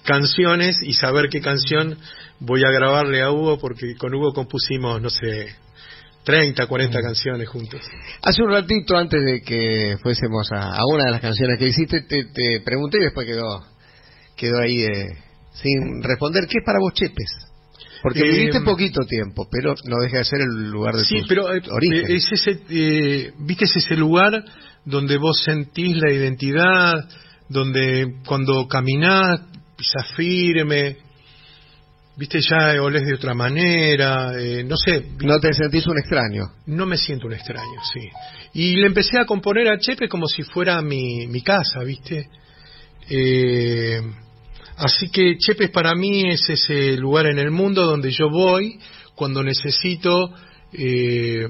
[0.04, 1.96] canciones y saber qué canción
[2.40, 5.63] voy a grabarle a Hugo porque con Hugo compusimos, no sé,
[6.24, 7.80] 30, 40 canciones juntos.
[8.22, 12.60] Hace un ratito, antes de que fuésemos a, una de las canciones que hiciste, te,
[12.64, 13.62] pregunté y después quedó,
[14.36, 15.18] quedó ahí eh,
[15.52, 16.46] sin responder.
[16.46, 17.30] ¿Qué es para vos Chepes?
[18.02, 21.54] Porque eh, viviste poquito tiempo, pero no deja de ser el lugar de sí, pero,
[21.54, 21.62] eh,
[22.08, 24.44] Es ese, ¿Viste es ese lugar
[24.84, 27.08] donde vos sentís la identidad,
[27.48, 29.40] donde cuando caminás
[29.76, 30.98] pisas firme,
[32.16, 35.04] viste ya olés de otra manera, eh, no sé.
[35.20, 36.44] ¿No te sentís un extraño?
[36.66, 38.08] No me siento un extraño, sí.
[38.54, 42.28] Y le empecé a componer a Chepe como si fuera mi, mi casa, viste.
[43.08, 44.00] Eh,
[44.76, 48.78] así que Chepe para mí es ese lugar en el mundo donde yo voy
[49.14, 50.32] cuando necesito
[50.72, 51.46] eh,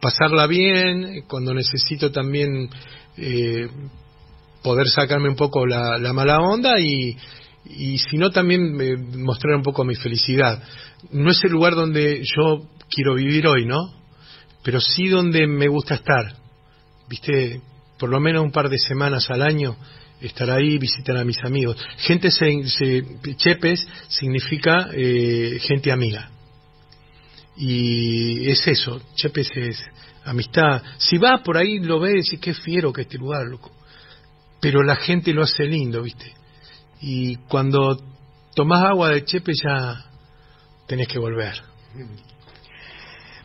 [0.00, 2.70] pasarla bien, cuando necesito también
[4.62, 7.16] poder sacarme un poco la, la mala onda y,
[7.68, 10.62] y si no también mostrar un poco mi felicidad.
[11.12, 13.94] No es el lugar donde yo quiero vivir hoy, ¿no?
[14.62, 16.34] Pero sí donde me gusta estar.
[17.08, 17.60] ¿Viste?
[17.98, 19.76] Por lo menos un par de semanas al año
[20.20, 21.76] estar ahí, visitar a mis amigos.
[21.98, 22.62] Gente se,
[23.36, 26.30] Chepes significa eh, gente amiga.
[27.56, 29.84] Y es eso, Chepes es
[30.24, 30.82] amistad.
[30.98, 33.72] Si vas por ahí lo ves y qué fiero que este lugar, loco.
[34.60, 36.37] Pero la gente lo hace lindo, ¿viste?
[37.00, 38.00] Y cuando
[38.54, 40.04] tomás agua de Chepe ya
[40.86, 41.54] tenés que volver.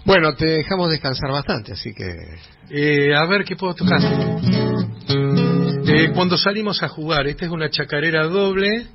[0.06, 2.14] Bueno, te dejamos descansar bastante, así que...
[2.70, 4.02] Eh, a ver, ¿qué puedo tocar?
[5.86, 8.88] Eh, cuando salimos a jugar, esta es una chacarera doble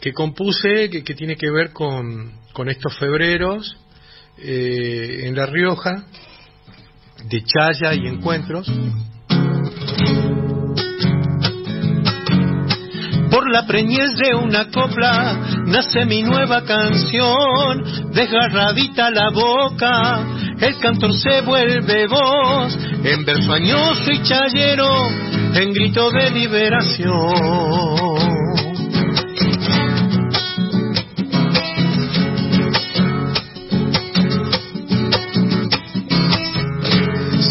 [0.00, 3.76] que compuse, que, tiene que ver con, con estos febreros
[4.38, 6.04] eh, en La Rioja,
[7.24, 8.70] de Chaya y Encuentros.
[13.36, 20.24] Por la preñez de una copla nace mi nueva canción, desgarradita la boca,
[20.58, 22.74] el cantor se vuelve voz,
[23.04, 24.88] en verso añoso y chayero,
[25.52, 27.26] en grito de liberación.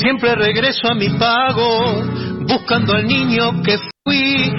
[0.02, 2.02] Siempre regreso a mi pago,
[2.48, 4.52] buscando al niño que fui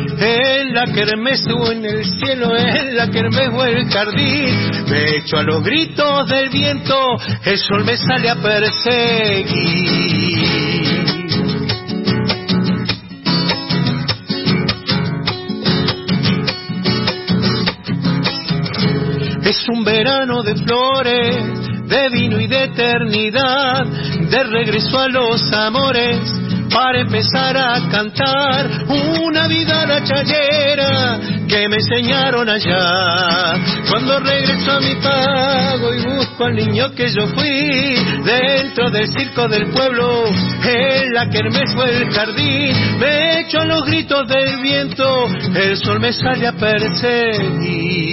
[0.66, 4.54] en la kermés o en el cielo, en la kermés o el jardín.
[4.88, 9.56] Me echo a los gritos del viento, el sol me sale a perseguir.
[19.44, 26.45] Es un verano de flores, de vino y de eternidad, de regreso a los amores
[26.70, 33.54] para empezar a cantar una vida la chayera que me enseñaron allá.
[33.88, 39.48] Cuando regreso a mi pago y busco al niño que yo fui dentro del circo
[39.48, 40.26] del pueblo,
[40.64, 46.12] en la kermés o el jardín, me echo los gritos del viento, el sol me
[46.12, 48.06] sale a perseguir.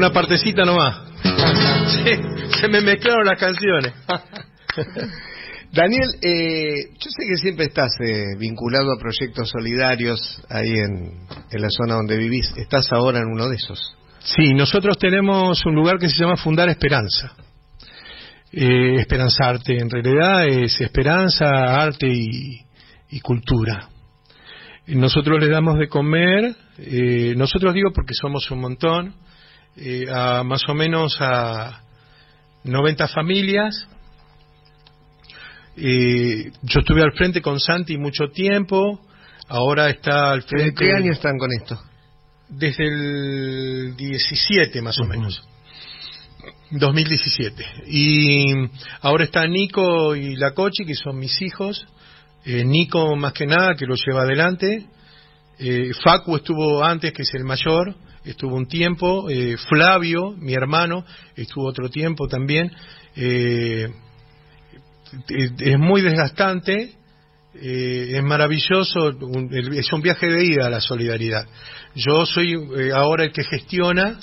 [0.00, 0.96] Una partecita nomás.
[2.58, 3.92] se me mezclaron las canciones.
[5.72, 11.68] Daniel, eh, yo sé que siempre estás eh, vinculado a proyectos solidarios ahí en, la
[11.68, 12.50] zona donde vivís.
[12.56, 13.94] ¿Estás ahora en uno de esos?
[14.20, 17.34] Sí, nosotros tenemos un lugar que se llama Fundar Esperanza.
[18.52, 21.44] Eh, esperanzarte, en realidad es esperanza,
[21.78, 23.90] arte y, cultura.
[24.86, 26.56] Nosotros le damos de comer,
[27.36, 29.14] nosotros digo porque somos un montón,
[29.80, 31.82] eh, a más o menos a
[32.64, 33.88] 90 familias.
[35.76, 39.00] Eh, yo estuve al frente con Santi mucho tiempo,
[39.48, 40.66] ahora está al frente.
[40.66, 41.80] ¿De qué año están con esto?
[42.48, 45.42] Desde el 17 más o menos.
[46.70, 47.64] 2017.
[47.88, 48.52] Y
[49.00, 51.86] ahora está Nico y la Cochi, que son mis hijos.
[52.44, 54.86] Eh, Nico más que nada, que lo lleva adelante.
[55.58, 57.94] Eh, Facu estuvo antes, que es el mayor,
[58.24, 59.28] estuvo un tiempo.
[59.28, 61.04] Eh, Flavio, mi hermano,
[61.36, 62.70] estuvo otro tiempo también.
[63.14, 63.90] es
[65.78, 66.92] muy desgastante,
[67.52, 69.10] es maravilloso,
[69.72, 71.46] es un viaje de ida a la solidaridad.
[71.94, 72.54] Yo soy
[72.94, 74.20] ahora el que gestiona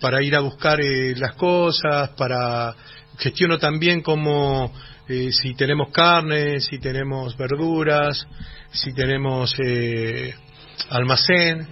[0.00, 2.74] para ir a buscar las cosas, para
[3.18, 4.72] gestiono también como
[5.08, 8.26] eh, si tenemos carne, si tenemos verduras,
[8.72, 9.54] si tenemos
[10.78, 11.66] eh, almacén.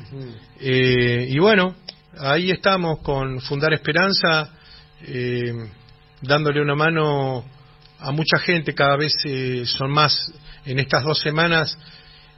[0.61, 1.75] Eh, y bueno,
[2.19, 4.51] ahí estamos con Fundar Esperanza,
[6.23, 7.45] dándole una mano
[7.99, 9.13] a mucha gente, cada vez
[9.65, 10.33] son más,
[10.65, 11.79] en estas dos semanas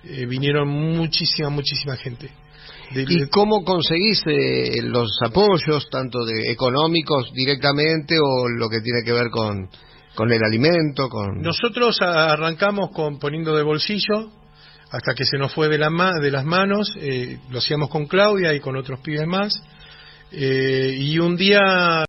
[0.05, 2.31] vinieron muchísima, muchísima gente.
[2.95, 4.23] ¿Y cómo conseguís
[4.83, 9.69] los apoyos, tanto de económicos directamente o lo que tiene que ver con
[10.15, 11.41] con el alimento, con...
[11.41, 14.31] Nosotros arrancamos con poniendo de bolsillo
[14.93, 15.89] hasta que se nos fue de, la
[16.21, 19.63] de las manos, eh, lo hacíamos con Claudia y con otros pibes más,
[20.31, 22.05] eh, y un día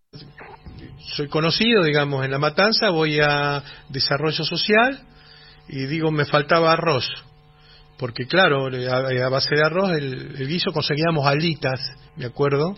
[1.15, 4.99] soy conocido, digamos, en La Matanza, voy a Desarrollo Social
[5.69, 7.07] y digo, me faltaba arroz,
[7.97, 11.79] porque claro, a, base de arroz, el, guiso conseguíamos alitas,
[12.17, 12.75] me acuerdo,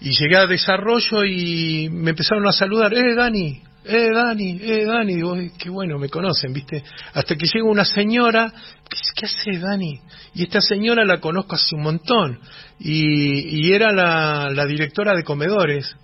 [0.00, 5.14] y llegué a desarrollo y me empezaron a saludar, eh, Dani, eh, Dani, eh, Dani,
[5.14, 6.84] digo, qué bueno, me conocen, ¿viste?
[7.14, 8.52] Hasta que llega una señora,
[9.16, 10.00] ¿qué, hace Dani?
[10.34, 12.40] Y esta señora la conozco hace un montón,
[12.78, 15.96] y, y era la, la, directora de comedores,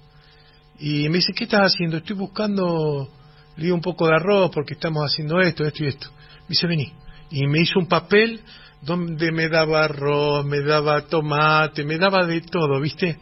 [0.78, 1.98] y me dice, ¿qué estás haciendo?
[1.98, 3.08] Estoy buscando,
[3.56, 6.08] le digo un poco de arroz porque estamos haciendo esto, esto y esto.
[6.42, 6.92] Me dice, vení.
[7.30, 8.40] Y me hizo un papel
[8.82, 13.18] donde me daba arroz, me daba tomate, me daba de todo, ¿viste?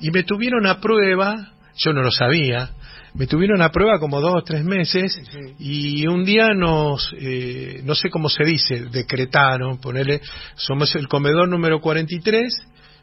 [0.00, 2.70] Y me tuvieron a prueba, yo no lo sabía,
[3.14, 5.20] me tuvieron a prueba como dos o tres meses
[5.58, 10.20] y un día nos, eh, no sé cómo se dice, decretaron, ponerle,
[10.54, 12.54] somos el comedor número 43,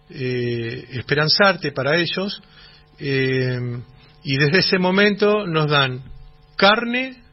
[0.10, 2.42] eh, esperanzarte para ellos,
[3.00, 3.60] eh,
[4.24, 6.02] y desde ese momento nos dan
[6.56, 7.24] carne,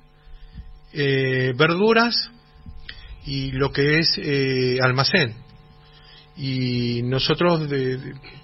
[0.93, 2.31] eh, verduras
[3.27, 5.35] y lo que es almacén.
[6.37, 7.69] Y nosotros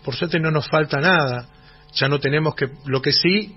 [0.04, 1.48] por suerte no nos falta nada
[1.94, 3.56] ya no tenemos que lo que sí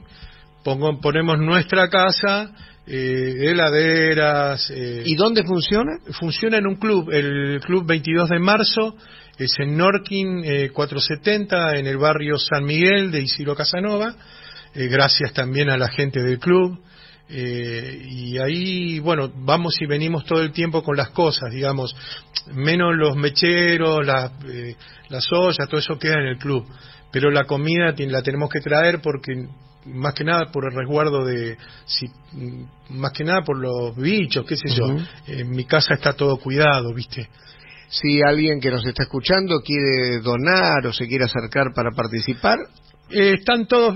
[0.64, 2.51] pongo, ponemos nuestra casa
[2.86, 8.95] eh, heladeras eh, y dónde funciona funciona en un club el club 22 de marzo
[9.38, 10.43] es en Norkin
[10.74, 14.16] 470 eh, en el barrio San Miguel de Isidro Casanova
[14.76, 16.80] gracias también a la gente del club
[17.30, 21.95] eh, y ahí, bueno, vamos y venimos todo el tiempo con las cosas, digamos,
[22.53, 24.76] menos los mecheros, las, eh,
[25.09, 26.66] las ollas, todo eso queda en el club.
[27.11, 29.34] Pero la comida la tenemos que traer porque,
[29.86, 32.10] más que nada por el resguardo de, si,
[32.90, 34.96] más que nada por los bichos, qué sé yo.
[35.28, 37.30] En mi casa está todo cuidado, ¿viste?
[37.90, 42.60] Si alguien que nos está escuchando quiere donar o se quiere acercar para participar,
[43.10, 43.96] eh, están todos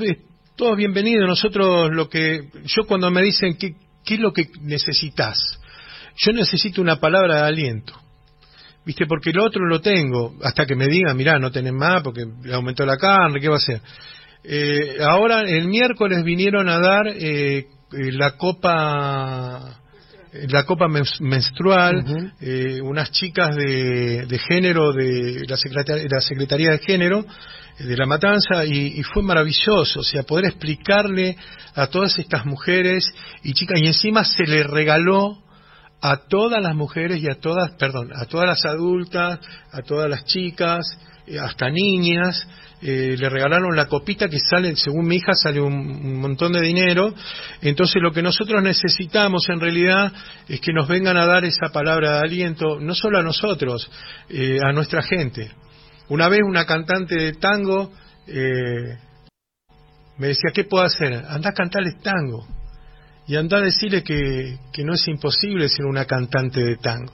[0.55, 1.27] todos bienvenidos.
[1.27, 5.37] Nosotros lo que, yo cuando me dicen qué, qué es lo que necesitas,
[6.17, 7.93] yo necesito una palabra de aliento.
[8.85, 9.05] ¿Viste?
[9.05, 12.23] Porque lo otro lo tengo, hasta que me digan, mirá, no tenés más porque
[12.53, 13.81] aumentó la carne, ¿qué va a hacer?
[14.49, 17.65] Eh, ahora, el miércoles vinieron a dar eh, eh,
[18.13, 19.81] la copa
[20.49, 22.33] la copa menstrual,
[22.83, 25.57] unas chicas de, de género de la,
[26.09, 27.25] la Secretaría de Género,
[27.79, 31.37] de la matanza y, fue maravilloso, o sea, poder explicarle
[31.73, 33.03] a todas estas mujeres
[33.43, 35.37] y chicas, y encima se le regaló
[36.01, 39.39] a todas las mujeres y a todas, perdón, a todas las adultas,
[39.71, 42.47] a todas las chicas, eh, hasta niñas,
[42.81, 47.13] eh, le regalaron la copita que sale, según mi hija, sale un, montón de dinero.
[47.61, 50.11] Entonces lo que nosotros necesitamos en realidad
[50.47, 53.89] es que nos vengan a dar esa palabra de aliento, no solo a nosotros,
[54.29, 55.51] eh, a nuestra gente.
[56.09, 57.91] Una vez una cantante de tango
[58.27, 58.97] eh,
[60.17, 61.13] me decía, ¿qué puedo hacer?
[61.27, 62.47] Anda a cantarles tango.
[63.27, 67.13] Y anda a decirle que, que no es imposible ser una cantante de tango.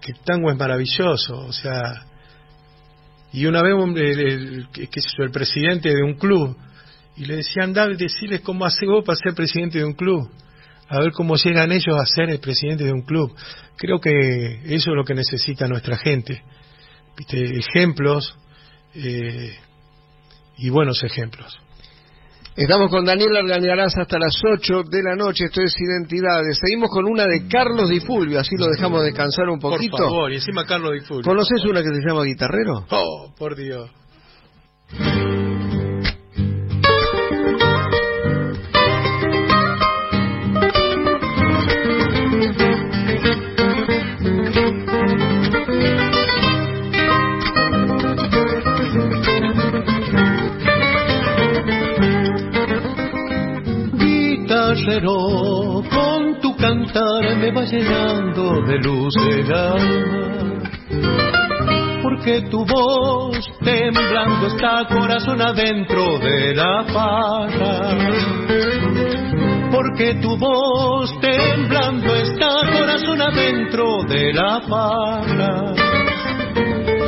[0.00, 1.38] Que el tango es maravilloso.
[1.38, 2.04] O sea,
[3.34, 6.56] y una vez el, el, el presidente de un club,
[7.16, 10.30] y le decía, anda decirles cómo hace vos para ser presidente de un club.
[10.88, 13.34] A ver cómo llegan ellos a ser el presidente de un club.
[13.76, 16.44] Creo que eso es lo que necesita nuestra gente
[17.16, 17.58] ¿viste?
[17.58, 18.36] ejemplos
[18.94, 19.52] eh,
[20.58, 21.58] y buenos ejemplos.
[22.56, 26.56] Estamos con Daniel Argañarás hasta las 8 de la noche, esto es Identidades.
[26.60, 29.96] Seguimos con una de Carlos Di Fulvio, así lo dejamos descansar un poquito.
[29.96, 31.24] Por favor, y encima Carlos Di Fulvio.
[31.24, 32.86] ¿Conoces una que se llama Guitarrero?
[32.90, 33.90] Oh, por Dios.
[54.84, 60.62] Guitarrero, con tu cantar me va llenando de luz el alma.
[62.02, 67.96] Porque tu voz temblando está corazón adentro de la parra.
[69.70, 75.74] Porque tu voz temblando está corazón adentro de la parra.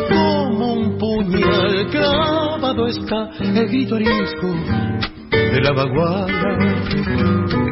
[0.08, 5.05] Como un puñal clavado está el guitorisco
[5.56, 6.58] de la vaguada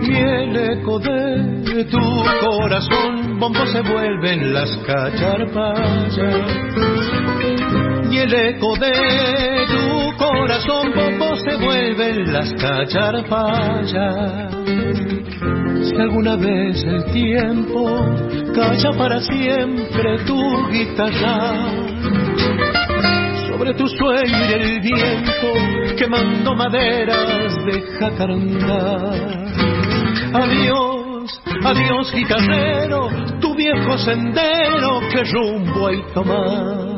[0.01, 2.01] y el eco de tu
[2.41, 6.17] corazón bombo se vuelven las cacharpayas
[8.11, 14.55] y el eco de tu corazón bombo se vuelven las cacharpayas
[15.83, 18.03] si alguna vez el tiempo
[18.55, 21.69] calla para siempre tu guitarra
[23.47, 29.13] sobre tu sueño y el viento quemando maderas de jacarandá.
[30.35, 33.09] Adiós, adiós guitarrero,
[33.41, 36.95] tu viejo sendero, que rumbo hay tomar.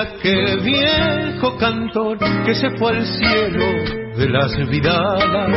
[0.00, 3.66] De aquel viejo cantor que se fue al cielo
[4.16, 5.50] de las vidalas.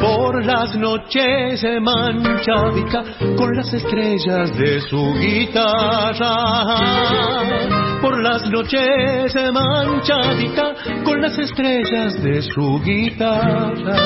[0.00, 3.04] Por las noches manchadica
[3.36, 6.34] con las estrellas de su guitarra.
[8.00, 10.74] Por las noches manchadica
[11.04, 13.96] con las estrellas de su guitarra.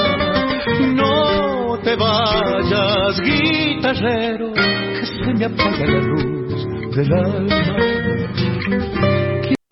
[0.94, 8.03] No te vayas, guitarrero, que se me apaga la luz del alma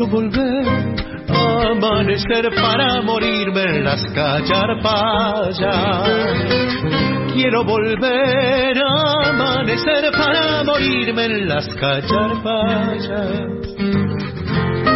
[0.07, 0.67] volver
[1.29, 5.59] a amanecer para morirme en las cacharpayas.
[7.33, 13.53] Quiero volver a amanecer para morirme en las cacharpayas.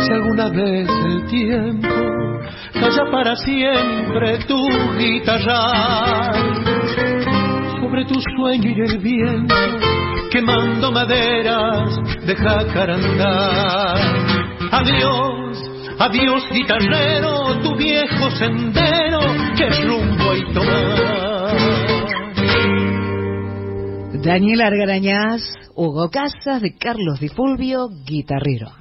[0.04, 1.88] Si alguna vez el tiempo
[2.74, 6.32] calla para siempre tu guitarra
[7.80, 9.54] sobre tu sueño y el viento
[10.30, 11.96] quemando maderas
[12.26, 13.94] de jacarandá
[14.70, 15.58] Adiós,
[15.98, 19.20] adiós guitarrero, tu viejo sendero,
[19.56, 21.56] que rumbo hay tomar.
[24.22, 25.42] Daniel Argarañaz,
[25.74, 28.72] Hugo Casas, de Carlos Di Fulvio, guitarrero.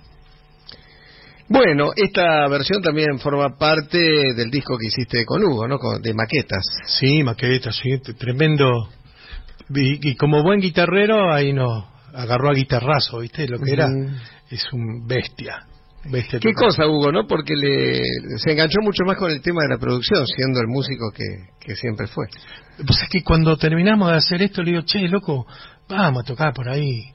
[1.48, 4.00] Bueno, esta versión también forma parte
[4.34, 5.78] del disco que hiciste con Hugo, ¿no?
[6.02, 6.66] De maquetas.
[6.88, 8.90] Sí, maquetas, sí, tremendo.
[9.70, 13.48] Y, como buen guitarrero, ahí no agarró a guitarrazo, ¿viste?
[13.48, 13.88] Lo que era
[14.50, 15.68] es un bestia.
[16.40, 17.26] Qué cosa, Hugo, ¿no?
[17.28, 18.04] Porque le,
[18.38, 22.08] se enganchó mucho más con el tema de la producción, siendo el músico que, siempre
[22.08, 22.28] fue.
[22.78, 25.48] Pues es que cuando terminamos de hacer esto, le digo, che, loco,
[25.90, 27.06] vamos a tocar por ahí.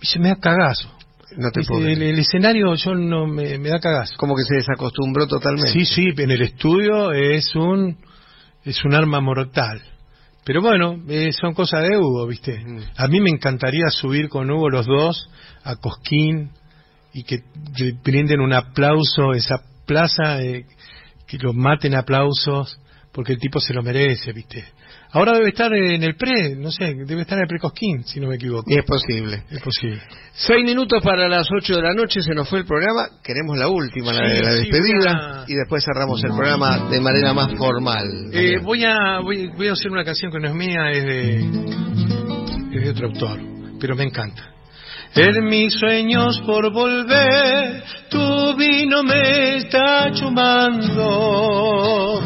[0.00, 0.92] Y se me da cagazo.
[1.36, 4.14] No te puedo el, el, escenario yo no me, da cagazo.
[4.16, 5.72] Como que se desacostumbró totalmente.
[5.72, 7.96] Sí, sí, en el estudio es un
[8.64, 9.80] es un arma mortal.
[10.44, 12.62] Pero bueno, eh, son cosas de Hugo, ¿viste?
[12.64, 12.78] Mm.
[12.96, 15.28] A mí me encantaría subir con Hugo los dos
[15.64, 16.52] a Cosquín,
[17.16, 17.38] y que
[18.04, 19.56] brinden un aplauso esa
[19.86, 20.66] plaza, eh,
[21.26, 22.78] que lo maten aplausos,
[23.10, 24.62] porque el tipo se lo merece, ¿viste?
[25.12, 28.28] Ahora debe estar en el pre, no sé, debe estar en el pre-Cosquín, si no
[28.28, 28.66] me equivoco.
[28.68, 29.44] Es posible.
[29.48, 30.02] Es posible.
[30.34, 33.08] Seis minutos para las ocho de la noche, se nos fue el programa.
[33.24, 37.50] Queremos la última, la de la despedida, y después cerramos el programa de manera más
[37.54, 38.28] formal.
[38.30, 41.38] Eh, voy, a, voy, voy, a hacer una canción que no es mía, es de,
[42.76, 43.40] es de otro autor,
[43.80, 44.55] pero me encanta.
[45.16, 52.20] En mis sueños por volver, tu vino me está chumando.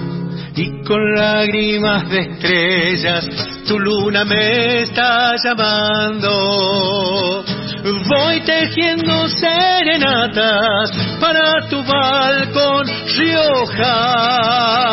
[0.57, 3.29] Y con lágrimas de estrellas,
[3.69, 7.45] tu luna me está llamando.
[8.09, 14.91] Voy tejiendo serenatas para tu balcón riojano.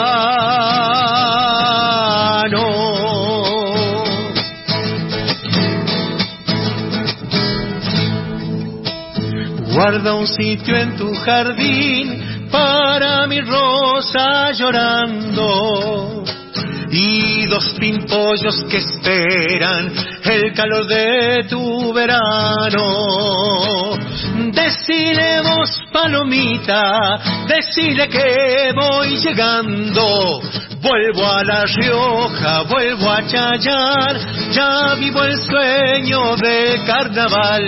[9.77, 16.23] Guarda un sitio en tu jardín para mi rosa llorando
[16.89, 22.81] y dos pimpollos que esperan el calor de tu verano.
[24.51, 30.41] Decile vos, palomita, decile que voy llegando.
[30.87, 34.17] Vuelvo a La Rioja, vuelvo a Chayar,
[34.51, 37.61] ya vivo el sueño de carnaval.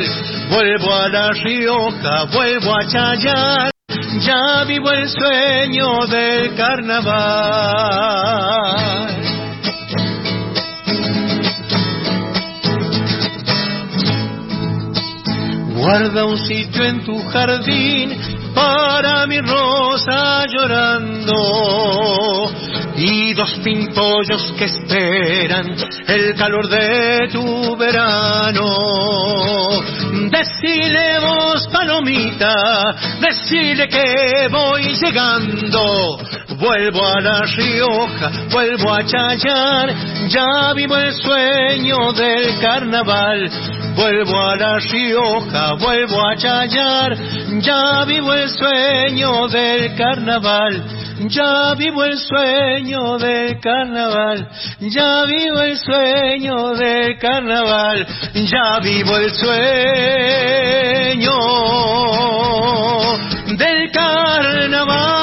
[0.49, 3.71] Vuelvo a La Rioja, vuelvo a Chayar.
[4.21, 7.09] Ya vivo el sueño del carnaval.
[15.75, 18.17] Guarda un sitio en tu jardín
[18.55, 21.35] para mi rosa llorando
[22.99, 25.75] y dos pimpollos que esperan
[26.07, 28.65] el calor de tu verano.
[30.29, 36.19] Decile vos, palomita, decile que voy llegando.
[36.57, 39.95] Vuelvo a La Rioja, vuelvo a Chayar,
[40.27, 43.49] ya vivo el sueño del carnaval.
[43.95, 47.17] Vuelvo a La Rioja, vuelvo a Chayar,
[47.61, 50.98] ya vivo el sueño del carnaval.
[51.27, 54.49] Ya vivo el sueño del carnaval,
[54.79, 59.49] ya vivo el sueño del carnaval, ya vivo el sueño
[63.57, 65.18] del carnaval.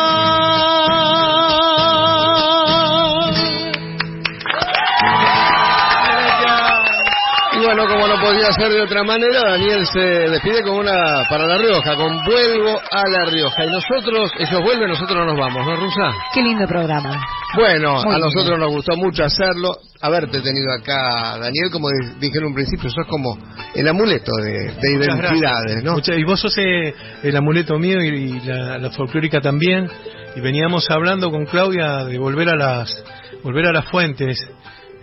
[8.52, 13.08] Ser de otra manera, Daniel se despide con una para La Rioja, con Vuelvo a
[13.08, 13.64] La Rioja.
[13.64, 16.12] Y nosotros, ellos vuelven, nosotros no nos vamos, ¿no, Rusa?
[16.34, 17.16] Qué lindo programa.
[17.54, 18.26] Bueno, Muy a lindo.
[18.26, 19.76] nosotros nos gustó mucho hacerlo.
[20.00, 21.88] Haberte tenido acá, Daniel, como
[22.20, 23.36] dije en un principio, sos como
[23.74, 25.82] el amuleto de, identidades.
[25.82, 25.92] ¿no?
[25.94, 29.88] Muchas- y vos sos eh, el amuleto mío y, y la, la folclórica también.
[30.36, 33.04] Y veníamos hablando con Claudia de volver a las
[33.42, 34.38] volver a las fuentes,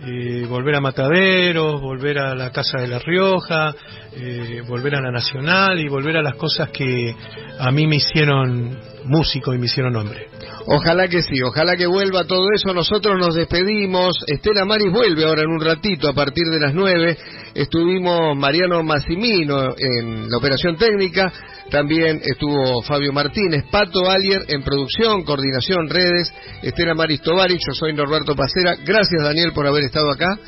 [0.06, 3.74] eh, volver a Mataderos, volver a la Casa de La Rioja,
[4.16, 7.14] eh, volver a la Nacional y volver a las cosas que
[7.58, 10.28] a mí me hicieron músico y me hicieron hombre.
[10.66, 12.72] Ojalá que sí, ojalá que vuelva todo eso.
[12.72, 14.16] Nosotros nos despedimos.
[14.26, 17.18] Estela Maris vuelve ahora en un ratito a partir de las 9.
[17.54, 21.32] Estuvimos Mariano Massimino en la operación técnica.
[21.70, 26.32] También estuvo Fabio Martínez, Pato Alier en producción, coordinación, redes.
[26.62, 28.76] Estela Maris Tovari, yo soy Norberto Pacera.
[28.84, 30.38] Gracias Daniel por haber estado acá.